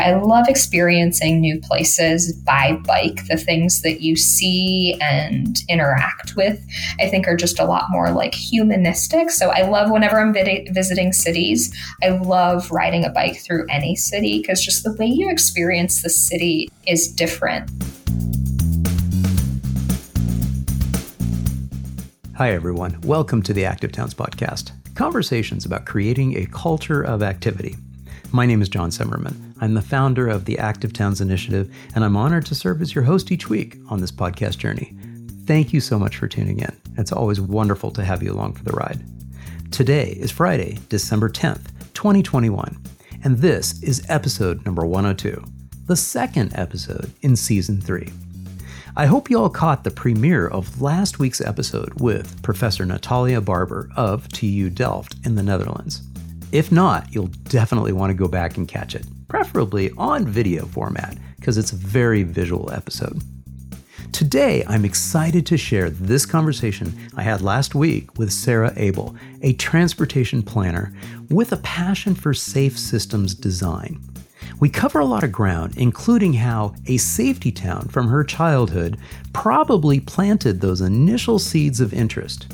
[0.00, 3.26] I love experiencing new places by bike.
[3.26, 6.64] The things that you see and interact with,
[7.00, 9.28] I think, are just a lot more like humanistic.
[9.28, 13.96] So I love whenever I'm vid- visiting cities, I love riding a bike through any
[13.96, 17.68] city because just the way you experience the city is different.
[22.36, 23.00] Hi, everyone.
[23.00, 27.76] Welcome to the Active Towns Podcast conversations about creating a culture of activity.
[28.30, 29.54] My name is John Simmerman.
[29.58, 33.04] I'm the founder of the Active Towns Initiative, and I'm honored to serve as your
[33.04, 34.94] host each week on this podcast journey.
[35.46, 36.78] Thank you so much for tuning in.
[36.98, 39.02] It's always wonderful to have you along for the ride.
[39.72, 42.76] Today is Friday, December 10th, 2021,
[43.24, 45.42] and this is episode number 102,
[45.86, 48.10] the second episode in season three.
[48.94, 53.88] I hope you all caught the premiere of last week's episode with Professor Natalia Barbour
[53.96, 56.02] of TU Delft in the Netherlands.
[56.50, 61.18] If not, you'll definitely want to go back and catch it, preferably on video format,
[61.36, 63.20] because it's a very visual episode.
[64.12, 69.52] Today, I'm excited to share this conversation I had last week with Sarah Abel, a
[69.54, 70.94] transportation planner
[71.28, 74.00] with a passion for safe systems design.
[74.58, 78.96] We cover a lot of ground, including how a safety town from her childhood
[79.34, 82.50] probably planted those initial seeds of interest,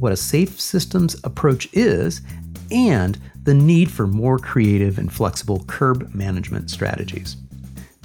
[0.00, 2.22] what a safe systems approach is,
[2.70, 7.36] and the need for more creative and flexible curb management strategies.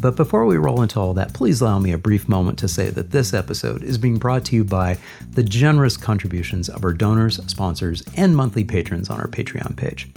[0.02, 2.90] But before we roll into all that, please allow me a brief moment to say
[2.90, 4.98] that this episode is being brought to you by
[5.32, 10.10] the generous contributions of our donors, sponsors, and monthly patrons on our Patreon page.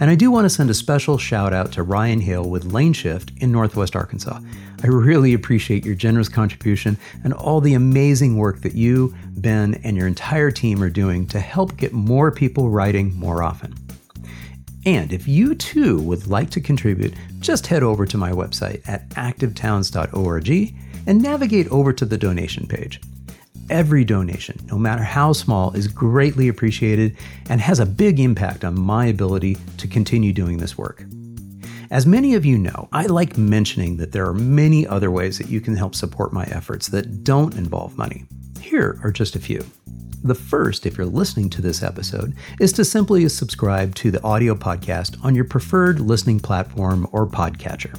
[0.00, 2.94] And I do want to send a special shout out to Ryan Hale with Lane
[2.94, 4.40] Shift in Northwest Arkansas.
[4.82, 9.96] I really appreciate your generous contribution and all the amazing work that you, Ben, and
[9.96, 13.74] your entire team are doing to help get more people riding more often.
[14.86, 19.08] And if you too would like to contribute, just head over to my website at
[19.10, 20.74] activetowns.org
[21.08, 23.00] and navigate over to the donation page.
[23.68, 27.16] Every donation, no matter how small, is greatly appreciated
[27.50, 31.04] and has a big impact on my ability to continue doing this work.
[31.90, 35.48] As many of you know, I like mentioning that there are many other ways that
[35.48, 38.24] you can help support my efforts that don't involve money.
[38.60, 39.64] Here are just a few.
[40.24, 44.54] The first, if you're listening to this episode, is to simply subscribe to the audio
[44.54, 47.98] podcast on your preferred listening platform or podcatcher.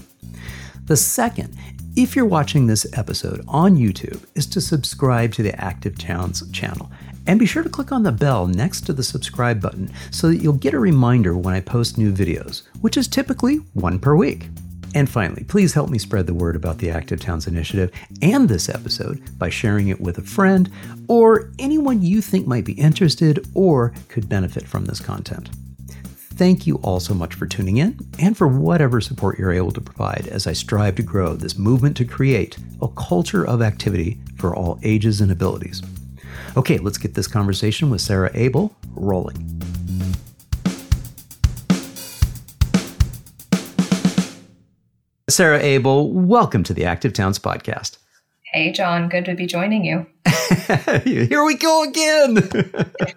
[0.86, 1.58] The second,
[1.96, 6.92] if you're watching this episode on YouTube, is to subscribe to the Active Towns channel.
[7.28, 10.38] And be sure to click on the bell next to the subscribe button so that
[10.38, 14.48] you'll get a reminder when I post new videos, which is typically one per week.
[14.96, 18.70] And finally, please help me spread the word about the Active Towns Initiative and this
[18.70, 20.72] episode by sharing it with a friend
[21.08, 25.50] or anyone you think might be interested or could benefit from this content.
[26.38, 29.82] Thank you all so much for tuning in and for whatever support you're able to
[29.82, 34.56] provide as I strive to grow this movement to create a culture of activity for
[34.56, 35.82] all ages and abilities.
[36.56, 39.77] Okay, let's get this conversation with Sarah Abel rolling.
[45.30, 47.98] Sarah Abel, welcome to the Active Towns podcast.
[48.54, 50.08] Hey, John, good to be joining you.
[51.04, 52.50] Here we go again.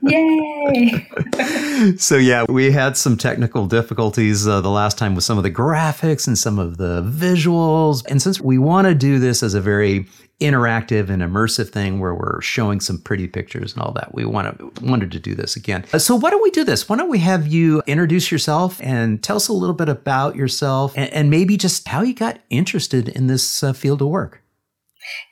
[0.02, 1.96] Yay.
[1.96, 5.50] so, yeah, we had some technical difficulties uh, the last time with some of the
[5.50, 8.04] graphics and some of the visuals.
[8.08, 10.06] And since we want to do this as a very
[10.40, 14.14] interactive and immersive thing where we're showing some pretty pictures and all that.
[14.14, 15.84] We want to, wanted to do this again.
[15.92, 16.88] Uh, so why don't we do this?
[16.88, 20.94] Why don't we have you introduce yourself and tell us a little bit about yourself
[20.96, 24.39] and, and maybe just how you got interested in this uh, field of work?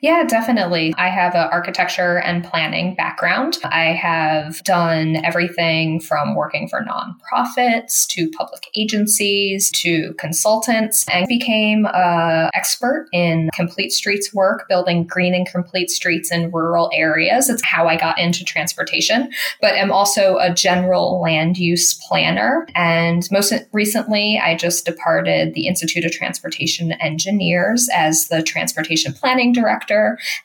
[0.01, 0.93] Yeah, definitely.
[0.97, 3.57] I have an architecture and planning background.
[3.63, 11.85] I have done everything from working for nonprofits to public agencies to consultants and became
[11.93, 17.49] an expert in complete streets work, building green and complete streets in rural areas.
[17.49, 22.67] It's how I got into transportation, but am also a general land use planner.
[22.73, 29.51] And most recently, I just departed the Institute of Transportation Engineers as the transportation planning
[29.51, 29.68] director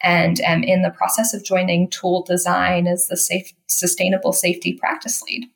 [0.02, 5.22] and am in the process of joining Toole Design as the safe, sustainable safety practice
[5.22, 5.46] lead.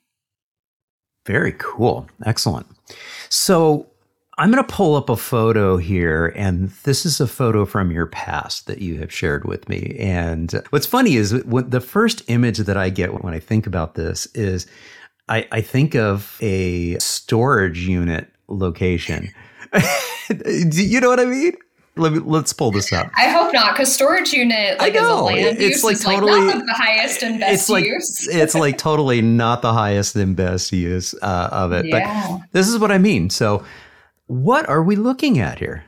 [1.26, 2.08] Very cool.
[2.24, 2.66] Excellent.
[3.28, 3.86] So
[4.38, 8.06] I'm going to pull up a photo here, and this is a photo from your
[8.06, 9.96] past that you have shared with me.
[9.98, 14.26] And what's funny is the first image that I get when I think about this
[14.34, 14.66] is
[15.28, 19.28] I, I think of a storage unit location.
[20.28, 21.56] Do you know what I mean?
[21.98, 23.10] Let me, let's pull this up.
[23.16, 25.24] I hope not, because storage unit like I know.
[25.24, 28.28] land it's use like totally like not the highest and best it's like, use.
[28.30, 31.86] it's like totally not the highest and best use uh, of it.
[31.86, 32.38] Yeah.
[32.38, 33.30] But this is what I mean.
[33.30, 33.64] So
[34.26, 35.84] What are we looking at here?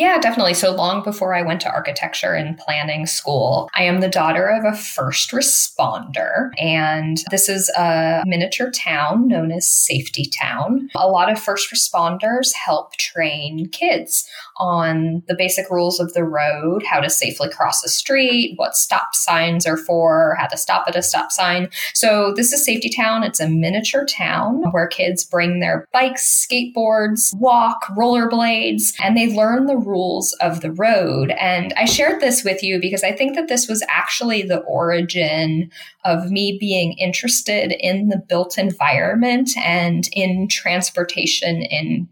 [0.00, 0.54] Yeah, definitely.
[0.54, 4.64] So long before I went to architecture and planning school, I am the daughter of
[4.64, 6.52] a first responder.
[6.58, 10.88] And this is a miniature town known as Safety Town.
[10.96, 14.26] A lot of first responders help train kids
[14.56, 19.14] on the basic rules of the road, how to safely cross a street, what stop
[19.14, 21.68] signs are for, how to stop at a stop sign.
[21.92, 23.22] So this is Safety Town.
[23.22, 29.66] It's a miniature town where kids bring their bikes, skateboards, walk, rollerblades, and they learn
[29.66, 31.32] the rules of the road.
[31.32, 35.70] And I shared this with you because I think that this was actually the origin
[36.04, 42.08] of me being interested in the built environment and in transportation in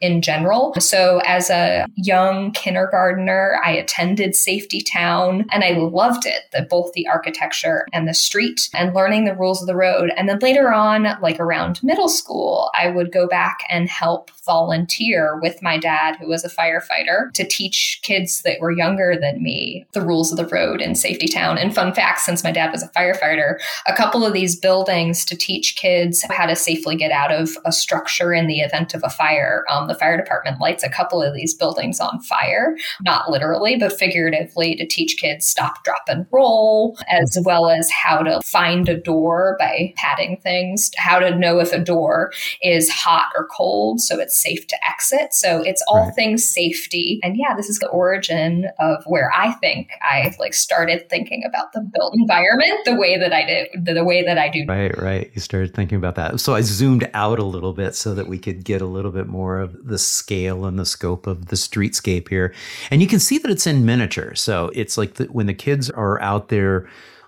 [0.00, 0.74] in general.
[0.78, 6.92] So as a young kindergartner, I attended Safety Town and I loved it, the, both
[6.92, 10.10] the architecture and the street and learning the rules of the road.
[10.16, 15.38] And then later on, like around middle school, I would go back and help volunteer
[15.40, 19.86] with my dad, who was a firefighter, to teach kids that were younger than me
[19.92, 21.56] the rules of the road in Safety Town.
[21.56, 25.36] And fun fact, since my dad was a firefighter, a couple of these buildings to
[25.36, 29.10] teach kids how to safely get out of a structure in the event of a
[29.10, 33.76] fire um, the fire department lights a couple of these buildings on fire, not literally,
[33.76, 38.88] but figuratively to teach kids stop, drop, and roll, as well as how to find
[38.88, 42.32] a door by patting things, how to know if a door
[42.62, 45.34] is hot or cold so it's safe to exit.
[45.34, 46.14] So it's all right.
[46.14, 47.20] things safety.
[47.22, 51.72] And yeah, this is the origin of where I think I like started thinking about
[51.72, 54.64] the built environment the way that I did, the, way that I do.
[54.66, 55.30] Right, right.
[55.34, 56.40] You started thinking about that.
[56.40, 59.26] So I zoomed out a little bit so that we could get a little bit
[59.26, 62.54] more more of the scale and the scope of the streetscape here.
[62.90, 64.34] And you can see that it's in miniature.
[64.34, 66.86] So it's like the, when the kids are out there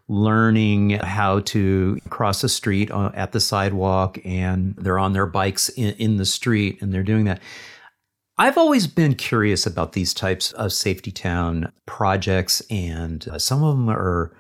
[0.08, 5.68] learning how to cross a street uh, at the sidewalk and they're on their bikes
[5.70, 7.40] in, in the street and they're doing that.
[8.38, 13.76] I've always been curious about these types of safety town projects, and uh, some of
[13.76, 14.34] them are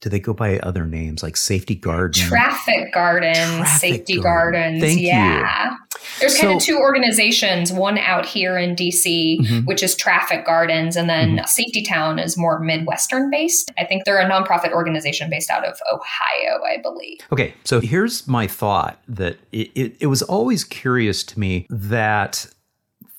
[0.00, 4.62] do they go by other names like safety garden traffic gardens traffic safety garden.
[4.62, 5.76] gardens Thank yeah you.
[6.20, 9.04] There's kind so, of two organizations one out here in dc
[9.40, 9.64] mm-hmm.
[9.66, 11.46] which is traffic gardens and then mm-hmm.
[11.46, 15.78] safety town is more midwestern based i think they're a nonprofit organization based out of
[15.92, 21.22] ohio i believe okay so here's my thought that it, it, it was always curious
[21.22, 22.46] to me that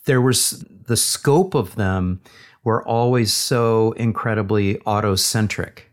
[0.06, 2.21] there was the scope of them
[2.63, 5.87] were always so incredibly auto-centric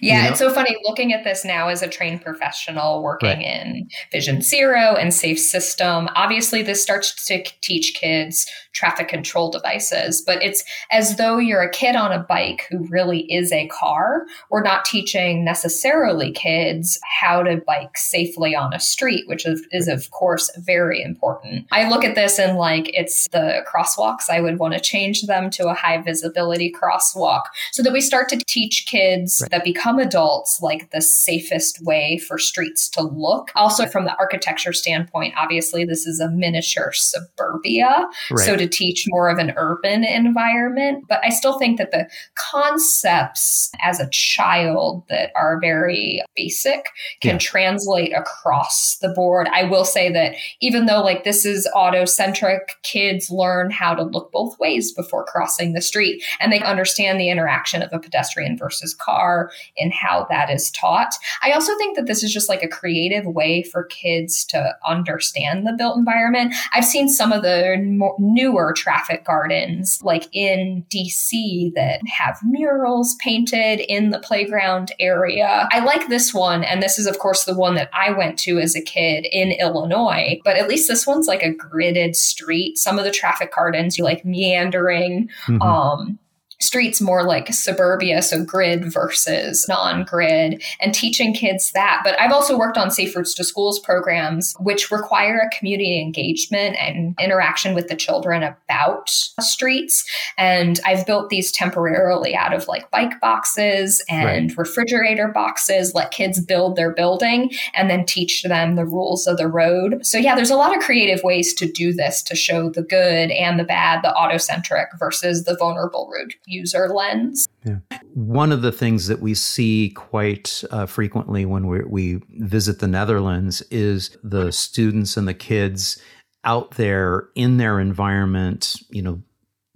[0.00, 0.30] yeah, you know?
[0.30, 3.40] it's so funny looking at this now as a trained professional working right.
[3.40, 6.08] in Vision Zero and Safe System.
[6.14, 11.70] Obviously, this starts to teach kids traffic control devices, but it's as though you're a
[11.70, 14.26] kid on a bike who really is a car.
[14.50, 19.88] We're not teaching necessarily kids how to bike safely on a street, which is, is
[19.88, 21.66] of course very important.
[21.70, 24.28] I look at this and like it's the crosswalks.
[24.28, 27.42] I would want to change them to a high visibility crosswalk
[27.72, 29.50] so that we start to teach kids right.
[29.50, 33.50] that become adults like the safest way for streets to look.
[33.54, 38.06] Also, from the architecture standpoint, obviously, this is a miniature suburbia.
[38.30, 38.46] Right.
[38.46, 41.04] So to teach more of an urban environment.
[41.08, 42.08] But I still think that the
[42.50, 46.86] concepts as a child that are very basic
[47.20, 47.38] can yeah.
[47.38, 49.48] translate across the board.
[49.52, 54.02] I will say that even though like this is auto centric, kids learn how to
[54.02, 58.56] look both ways before crossing the street and they understand the interaction of a pedestrian
[58.56, 61.14] versus car in how that is taught.
[61.42, 65.66] I also think that this is just like a creative way for kids to understand
[65.66, 66.54] the built environment.
[66.72, 73.16] I've seen some of the more newer traffic gardens, like in DC, that have murals
[73.16, 75.68] painted in the playground area.
[75.70, 78.58] I like this one, and this is, of course, the one that I went to
[78.58, 82.78] as a kid in Illinois, but at least this one's like a gridded street.
[82.78, 85.28] Some of the traffic gardens, you like meandering.
[85.46, 85.62] Mm-hmm.
[85.62, 86.18] Um,
[86.64, 92.00] streets more like suburbia, so grid versus non grid, and teaching kids that.
[92.04, 96.76] But I've also worked on Safe Routes to Schools programs, which require a community engagement
[96.80, 100.04] and interaction with the children about streets.
[100.38, 104.58] And I've built these temporarily out of like bike boxes and right.
[104.58, 109.48] refrigerator boxes, let kids build their building and then teach them the rules of the
[109.48, 110.04] road.
[110.04, 113.30] So, yeah, there's a lot of creative ways to do this to show the good
[113.30, 117.48] and the bad, the autocentric versus the vulnerable road user lens.
[117.64, 117.78] Yeah.
[118.14, 122.88] One of the things that we see quite uh, frequently when we, we visit the
[122.88, 126.00] Netherlands is the students and the kids
[126.44, 129.22] out there in their environment, you know,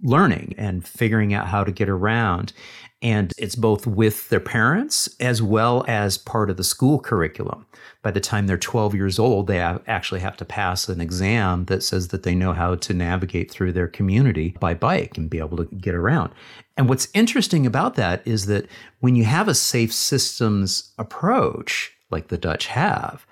[0.01, 2.53] learning and figuring out how to get around.
[3.01, 7.65] And it's both with their parents as well as part of the school curriculum.
[8.01, 11.81] By the time they're 12 years old, they actually have to pass an exam that
[11.81, 15.57] says that they know how to navigate through their community by bike and be able
[15.57, 16.33] to get around.
[16.79, 18.65] And what's interesting about that is that
[19.01, 23.27] when you have a safe systems approach, like the Dutch have,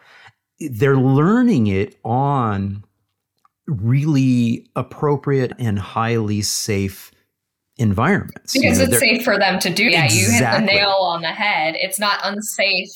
[0.60, 2.84] they're learning it on
[3.66, 7.10] really appropriate and highly safe
[7.78, 8.54] environments.
[8.54, 9.84] Because you know, it's safe for them to do.
[9.84, 10.20] Yeah, exactly.
[10.20, 11.76] you hit the nail on the head.
[11.78, 12.90] It's not unsafe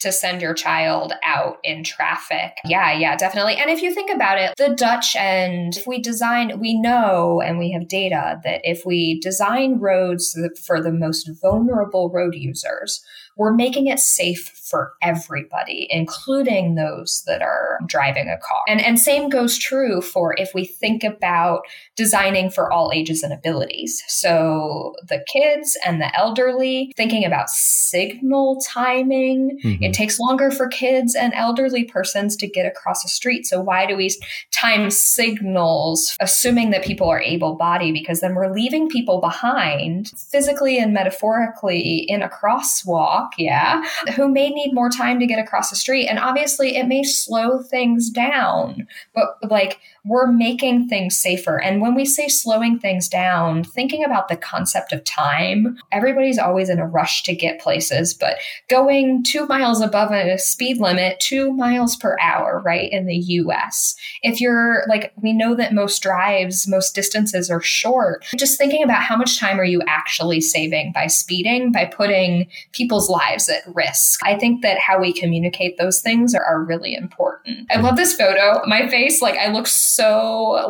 [0.00, 2.52] to send your child out in traffic.
[2.64, 3.56] Yeah, yeah, definitely.
[3.56, 7.58] And if you think about it, the Dutch end, if we design, we know and
[7.58, 13.04] we have data that if we design roads for the most vulnerable road users,
[13.36, 18.60] we're making it safe for everybody, including those that are driving a car.
[18.68, 21.62] And, and same goes true for if we think about
[21.96, 24.02] designing for all ages and abilities.
[24.06, 29.58] So the kids and the elderly, thinking about signal timing.
[29.64, 29.82] Mm-hmm.
[29.82, 33.46] It takes longer for kids and elderly persons to get across a street.
[33.46, 34.10] So why do we
[34.52, 37.94] time signals, assuming that people are able bodied?
[37.94, 43.82] Because then we're leaving people behind physically and metaphorically in a crosswalk, yeah,
[44.16, 46.06] who may need more time to get across the street.
[46.08, 51.60] And obviously, it may slow things down, but like we're making things safer.
[51.60, 56.68] And when we say slowing things down, thinking about the concept of time, everybody's always
[56.68, 58.36] in a rush to get places, but
[58.68, 63.94] going two miles above a speed limit, two miles per hour, right, in the US.
[64.22, 68.24] If you're like, we know that most drives, most distances are short.
[68.36, 73.10] Just thinking about how much time are you actually saving by speeding, by putting people's
[73.10, 74.20] lives at risk.
[74.24, 77.66] I think that how we communicate those things are, are really important.
[77.70, 78.62] I love this photo.
[78.66, 79.89] My face, like, I look so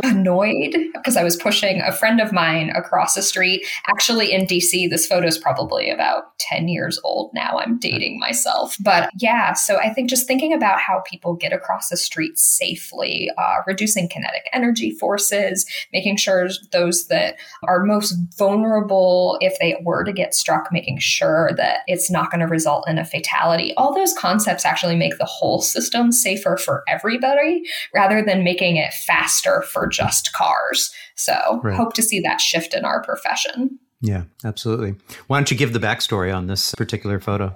[0.03, 3.67] annoyed because I was pushing a friend of mine across the street.
[3.89, 7.59] Actually, in DC, this photo is probably about 10 years old now.
[7.59, 8.77] I'm dating myself.
[8.81, 13.31] But yeah, so I think just thinking about how people get across the street safely,
[13.39, 20.05] uh, reducing kinetic energy forces, making sure those that are most vulnerable, if they were
[20.05, 23.75] to get struck, making sure that it's not going to result in a fatality.
[23.77, 27.63] All those concepts actually make the whole system safer for everybody
[27.95, 30.93] rather than making it faster for just cars.
[31.17, 31.77] So, right.
[31.77, 33.79] hope to see that shift in our profession.
[34.01, 34.95] Yeah, absolutely.
[35.27, 37.55] Why don't you give the backstory on this particular photo?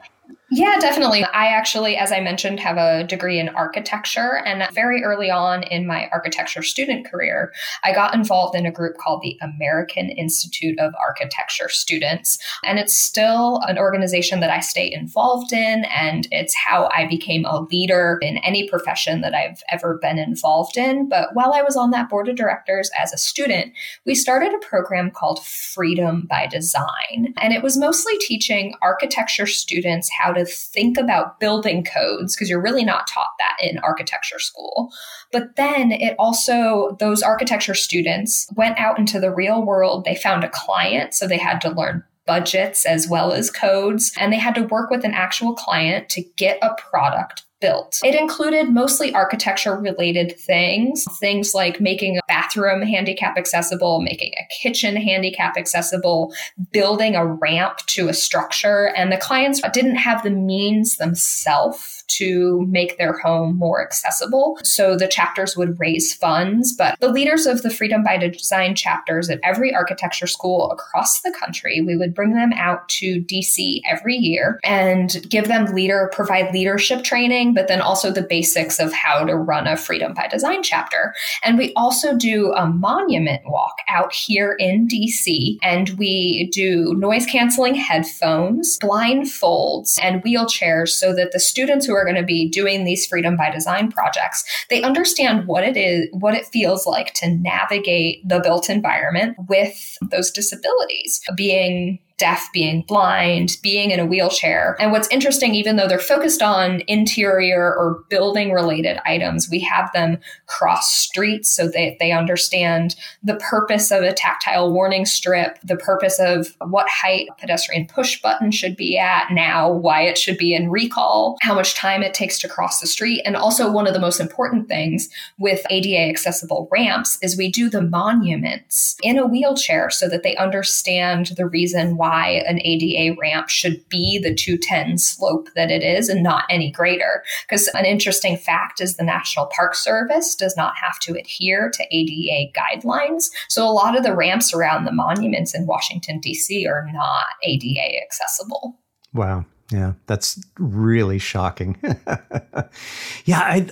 [0.56, 1.24] Yeah, definitely.
[1.24, 4.38] I actually, as I mentioned, have a degree in architecture.
[4.46, 8.96] And very early on in my architecture student career, I got involved in a group
[8.96, 12.38] called the American Institute of Architecture Students.
[12.62, 15.86] And it's still an organization that I stay involved in.
[15.86, 20.76] And it's how I became a leader in any profession that I've ever been involved
[20.76, 21.08] in.
[21.08, 23.72] But while I was on that board of directors as a student,
[24.06, 27.34] we started a program called Freedom by Design.
[27.38, 32.62] And it was mostly teaching architecture students how to think about building codes because you're
[32.62, 34.92] really not taught that in architecture school.
[35.32, 40.04] But then it also, those architecture students went out into the real world.
[40.04, 44.32] They found a client, so they had to learn budgets as well as codes, and
[44.32, 47.98] they had to work with an actual client to get a product built.
[48.04, 54.46] It included mostly architecture related things, things like making a bathroom handicap accessible, making a
[54.62, 56.34] kitchen handicap accessible,
[56.72, 58.92] building a ramp to a structure.
[58.94, 64.58] And the clients didn't have the means themselves to make their home more accessible.
[64.62, 69.28] So the chapters would raise funds, but the leaders of the Freedom by Design chapters
[69.30, 74.16] at every architecture school across the country, we would bring them out to DC every
[74.16, 79.24] year and give them leader, provide leadership training, but then also the basics of how
[79.24, 81.14] to run a Freedom by Design chapter.
[81.42, 87.26] And we also do a monument walk out here in DC, and we do noise
[87.26, 92.84] canceling headphones, blindfolds, and wheelchairs so that the students who are going to be doing
[92.84, 97.28] these freedom by design projects, they understand what it is, what it feels like to
[97.28, 104.78] navigate the built environment with those disabilities, being deaf, being blind, being in a wheelchair.
[104.80, 109.92] And what's interesting, even though they're focused on interior or building related items, we have
[109.92, 110.16] them
[110.46, 116.18] cross streets so that they understand the purpose of a tactile warning strip, the purpose
[116.18, 120.54] of what height a pedestrian push button should be at now, why it should be
[120.54, 123.20] in recall, how much time it takes to cross the street.
[123.26, 127.68] And also, one of the most important things with ADA accessible ramps is we do
[127.68, 133.18] the monuments in a wheelchair so that they understand the reason why why an ADA
[133.20, 137.22] ramp should be the 210 slope that it is and not any greater.
[137.48, 141.84] Because an interesting fact is the National Park Service does not have to adhere to
[141.90, 143.30] ADA guidelines.
[143.48, 146.66] So a lot of the ramps around the monuments in Washington, D.C.
[146.66, 148.78] are not ADA accessible.
[149.12, 149.44] Wow.
[149.72, 151.78] Yeah, that's really shocking.
[153.24, 153.68] yeah, I,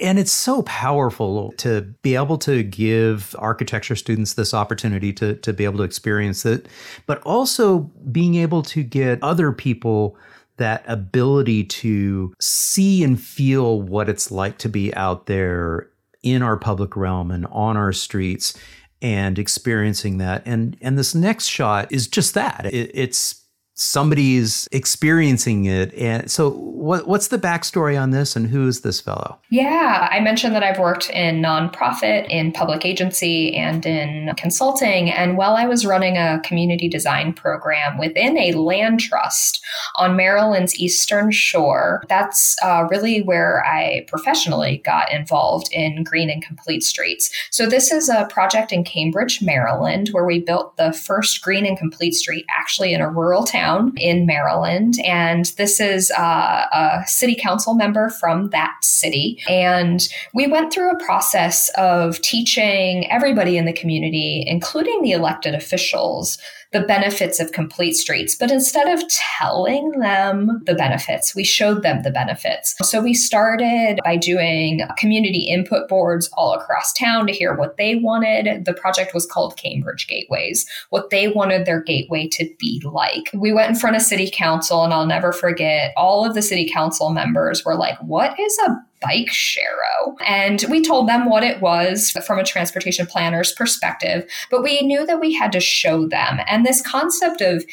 [0.00, 5.52] and it's so powerful to be able to give architecture students this opportunity to to
[5.52, 6.66] be able to experience it,
[7.06, 10.16] but also being able to get other people
[10.56, 15.90] that ability to see and feel what it's like to be out there
[16.22, 18.56] in our public realm and on our streets
[19.02, 20.42] and experiencing that.
[20.46, 22.66] And and this next shot is just that.
[22.66, 23.43] It, it's
[23.74, 25.92] somebody's experiencing it.
[25.94, 29.38] And so, what, what's the backstory on this, and who is this fellow?
[29.50, 35.10] Yeah, I mentioned that I've worked in nonprofit, in public agency, and in consulting.
[35.10, 39.64] And while I was running a community design program within a land trust
[39.96, 46.42] on Maryland's Eastern Shore, that's uh, really where I professionally got involved in green and
[46.44, 47.30] complete streets.
[47.50, 51.76] So, this is a project in Cambridge, Maryland, where we built the first green and
[51.76, 53.63] complete street actually in a rural town
[53.96, 54.94] in Maryland.
[55.04, 59.42] And this is uh, a city council member from that city.
[59.48, 65.54] And we went through a process of teaching everybody in the community, including the elected
[65.54, 66.38] officials,
[66.74, 68.34] the benefits of complete streets.
[68.34, 72.74] But instead of telling them the benefits, we showed them the benefits.
[72.82, 77.94] So we started by doing community input boards all across town to hear what they
[77.94, 78.64] wanted.
[78.64, 83.30] The project was called Cambridge Gateways, what they wanted their gateway to be like.
[83.32, 86.68] We went in front of city council, and I'll never forget all of the city
[86.68, 90.14] council members were like, What is a bike sharrow.
[90.26, 95.06] And we told them what it was from a transportation planner's perspective, but we knew
[95.06, 96.40] that we had to show them.
[96.48, 97.64] And this concept of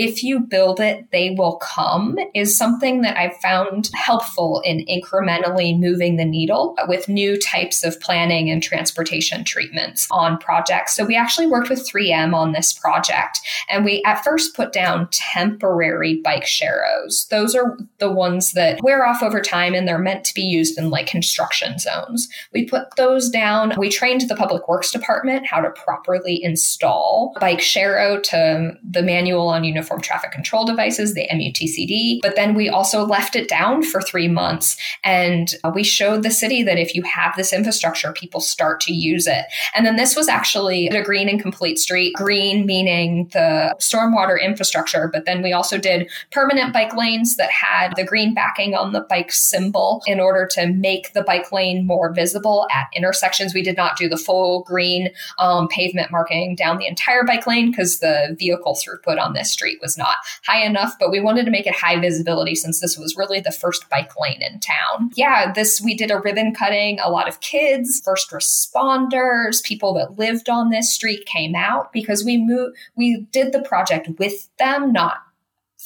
[0.00, 5.78] if you build it, they will come is something that I've found helpful in incrementally
[5.78, 10.96] moving the needle with new types of planning and transportation treatments on projects.
[10.96, 15.06] So we actually worked with 3M on this project and we at first put down
[15.12, 17.28] temporary bike sharrows.
[17.28, 20.78] Those are the ones that wear off over time and they're meant to be used
[20.78, 22.26] in like construction zones.
[22.54, 23.74] We put those down.
[23.76, 29.48] We trained the public works department how to properly install bike sharrow to the manual
[29.48, 32.20] on uniform uniform traffic control devices, the MUTCD.
[32.22, 34.76] But then we also left it down for three months.
[35.04, 38.92] And uh, we showed the city that if you have this infrastructure, people start to
[38.92, 39.46] use it.
[39.74, 45.10] And then this was actually a green and complete street, green meaning the stormwater infrastructure.
[45.12, 49.00] But then we also did permanent bike lanes that had the green backing on the
[49.00, 53.54] bike symbol in order to make the bike lane more visible at intersections.
[53.54, 57.70] We did not do the full green um, pavement marking down the entire bike lane
[57.70, 61.50] because the vehicle throughput on this street was not high enough, but we wanted to
[61.50, 65.10] make it high visibility since this was really the first bike lane in town.
[65.14, 66.98] Yeah, this we did a ribbon cutting.
[67.00, 72.24] A lot of kids, first responders, people that lived on this street came out because
[72.24, 75.18] we moved we did the project with them, not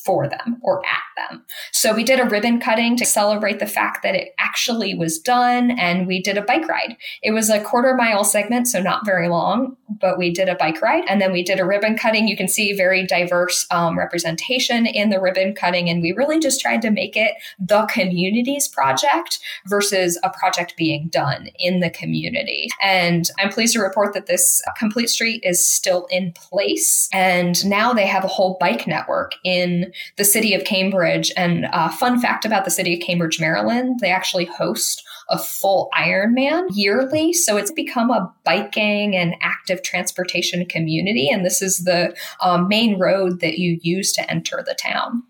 [0.05, 1.45] for them or at them.
[1.73, 5.71] So we did a ribbon cutting to celebrate the fact that it actually was done
[5.73, 6.97] and we did a bike ride.
[7.23, 10.83] It was a quarter mile segment, so not very long, but we did a bike
[10.83, 12.29] ride and then we did a ribbon cutting.
[12.29, 16.61] You can see very diverse um, representation in the ribbon cutting and we really just
[16.61, 22.69] tried to make it the community's project versus a project being done in the community.
[22.83, 27.93] And I'm pleased to report that this complete street is still in place and now
[27.93, 31.33] they have a whole bike network in the city of Cambridge.
[31.37, 35.89] And uh, fun fact about the city of Cambridge, Maryland, they actually host a full
[35.97, 37.33] Ironman yearly.
[37.33, 41.31] So it's become a biking and active transportation community.
[41.31, 45.23] And this is the um, main road that you use to enter the town.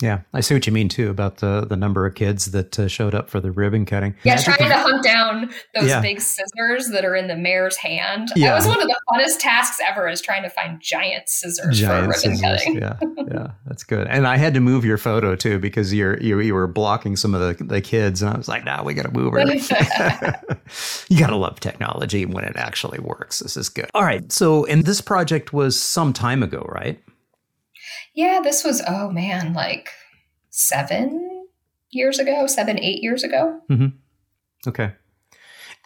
[0.00, 2.86] Yeah, I see what you mean too about the the number of kids that uh,
[2.86, 4.14] showed up for the ribbon cutting.
[4.22, 6.00] Yeah, trying to hunt down those yeah.
[6.00, 8.28] big scissors that are in the mayor's hand.
[8.36, 8.50] Yeah.
[8.50, 12.14] That was one of the funnest tasks ever is trying to find giant scissors giant
[12.14, 12.40] for ribbon scissors.
[12.40, 12.76] cutting.
[12.76, 12.96] yeah,
[13.28, 14.06] yeah, that's good.
[14.06, 17.34] And I had to move your photo too because you're you, you were blocking some
[17.34, 19.40] of the, the kids, and I was like, "Nah, we got to move her."
[21.08, 23.40] you got to love technology when it actually works.
[23.40, 23.90] This is good.
[23.94, 27.02] All right, so and this project was some time ago, right?
[28.18, 29.90] Yeah, this was, oh man, like
[30.50, 31.46] seven
[31.90, 33.60] years ago, seven, eight years ago.
[33.70, 33.96] Mm-hmm.
[34.66, 34.90] Okay.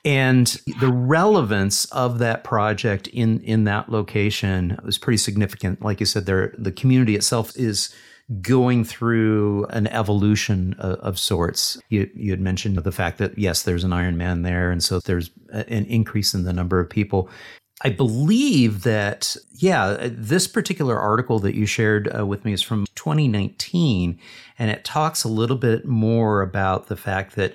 [0.07, 0.47] And
[0.81, 5.83] the relevance of that project in in that location was pretty significant.
[5.83, 7.95] Like you said, there the community itself is
[8.40, 11.79] going through an evolution of, of, sorts.
[11.90, 15.31] You, you had mentioned the fact that yes, there's an Ironman there, and so there's
[15.51, 17.29] an increase in the number of people.
[17.85, 22.87] I believe that, yeah, this particular article that you shared uh, with me is from
[22.95, 24.18] 2019,
[24.59, 27.55] and it talks a little bit more about the fact that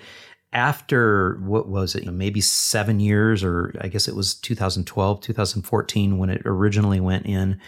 [0.52, 6.30] after what was it, maybe seven years, or I guess it was 2012, 2014 when
[6.30, 7.60] it originally went in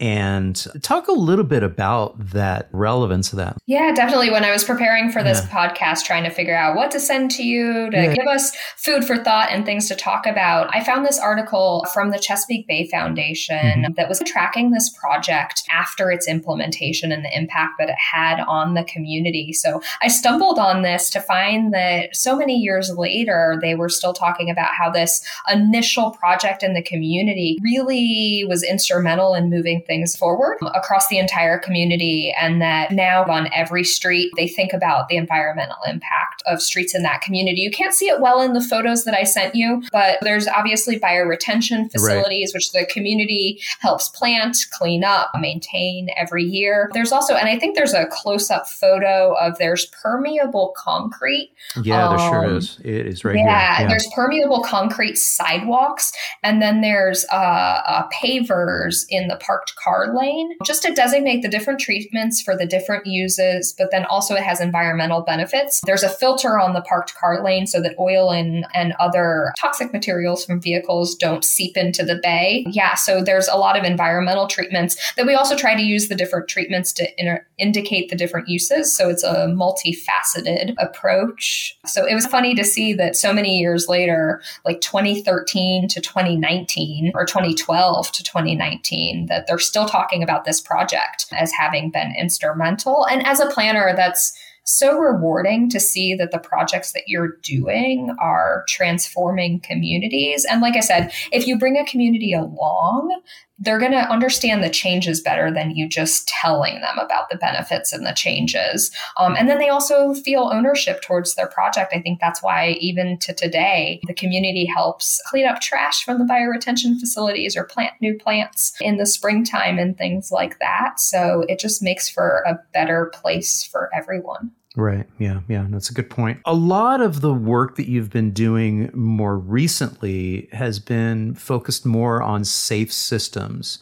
[0.00, 3.56] and talk a little bit about that relevance of that.
[3.66, 4.30] Yeah, definitely.
[4.30, 5.68] When I was preparing for this yeah.
[5.68, 8.14] podcast, trying to figure out what to send to you to yeah.
[8.14, 12.10] give us food for thought and things to talk about, I found this article from
[12.10, 13.92] the Chesapeake Bay Foundation mm-hmm.
[13.96, 18.74] that was tracking this project after its implementation and the impact that it had on
[18.74, 19.52] the community.
[19.52, 24.12] So I stumbled on this to find that so many years later, they were still
[24.12, 30.16] talking about how this initial project in the community really was instrumental in moving things
[30.16, 32.34] forward across the entire community.
[32.40, 37.02] And that now on every street, they think about the environmental impact of streets in
[37.02, 37.60] that community.
[37.60, 40.98] You can't see it well in the photos that I sent you, but there's obviously
[40.98, 42.54] bioretention facilities, right.
[42.54, 46.90] which the community helps plant, clean up, maintain every year.
[46.92, 51.52] There's also, and I think there's a close up photo of there's permeable concrete.
[51.82, 52.78] Yeah, um, there sure um, is.
[52.84, 53.84] It is right yeah, here.
[53.84, 60.14] Yeah, there's permeable concrete sidewalks, and then there's uh, uh, pavers in the parked car
[60.16, 64.42] lane just to designate the different treatments for the different uses, but then also it
[64.42, 65.80] has environmental benefits.
[65.84, 69.92] There's a filter on the parked car lane so that oil and, and other toxic
[69.92, 72.64] materials from vehicles don't seep into the bay.
[72.70, 76.14] Yeah, so there's a lot of environmental treatments that we also try to use the
[76.14, 78.94] different treatments to inter- indicate the different uses.
[78.96, 81.78] So it's a multifaceted approach.
[81.86, 87.12] So it was funny to see that so many years later, like 2013 to 2019
[87.14, 93.06] or 2012 to 2019, that they're still talking about this project as having been instrumental.
[93.10, 98.14] And as a planner, that's so rewarding to see that the projects that you're doing
[98.18, 100.46] are transforming communities.
[100.48, 103.20] And like I said, if you bring a community along,
[103.58, 107.92] they're going to understand the changes better than you just telling them about the benefits
[107.92, 108.90] and the changes.
[109.18, 111.92] Um, and then they also feel ownership towards their project.
[111.94, 116.24] I think that's why, even to today, the community helps clean up trash from the
[116.24, 120.98] bioretention facilities or plant new plants in the springtime and things like that.
[120.98, 124.50] So it just makes for a better place for everyone.
[124.76, 125.06] Right.
[125.18, 125.40] Yeah.
[125.48, 125.66] Yeah.
[125.70, 126.40] That's a good point.
[126.44, 132.20] A lot of the work that you've been doing more recently has been focused more
[132.22, 133.78] on safe systems.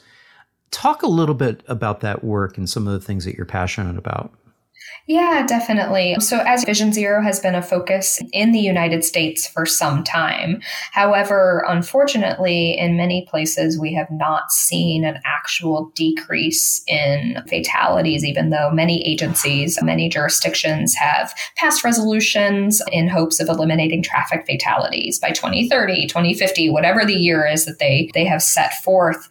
[0.70, 3.96] Talk a little bit about that work and some of the things that you're passionate
[3.96, 4.34] about.
[5.08, 6.16] Yeah, definitely.
[6.20, 10.60] So, as Vision Zero has been a focus in the United States for some time.
[10.92, 18.50] However, unfortunately, in many places, we have not seen an actual decrease in fatalities, even
[18.50, 25.30] though many agencies, many jurisdictions have passed resolutions in hopes of eliminating traffic fatalities by
[25.30, 29.28] 2030, 2050, whatever the year is that they, they have set forth.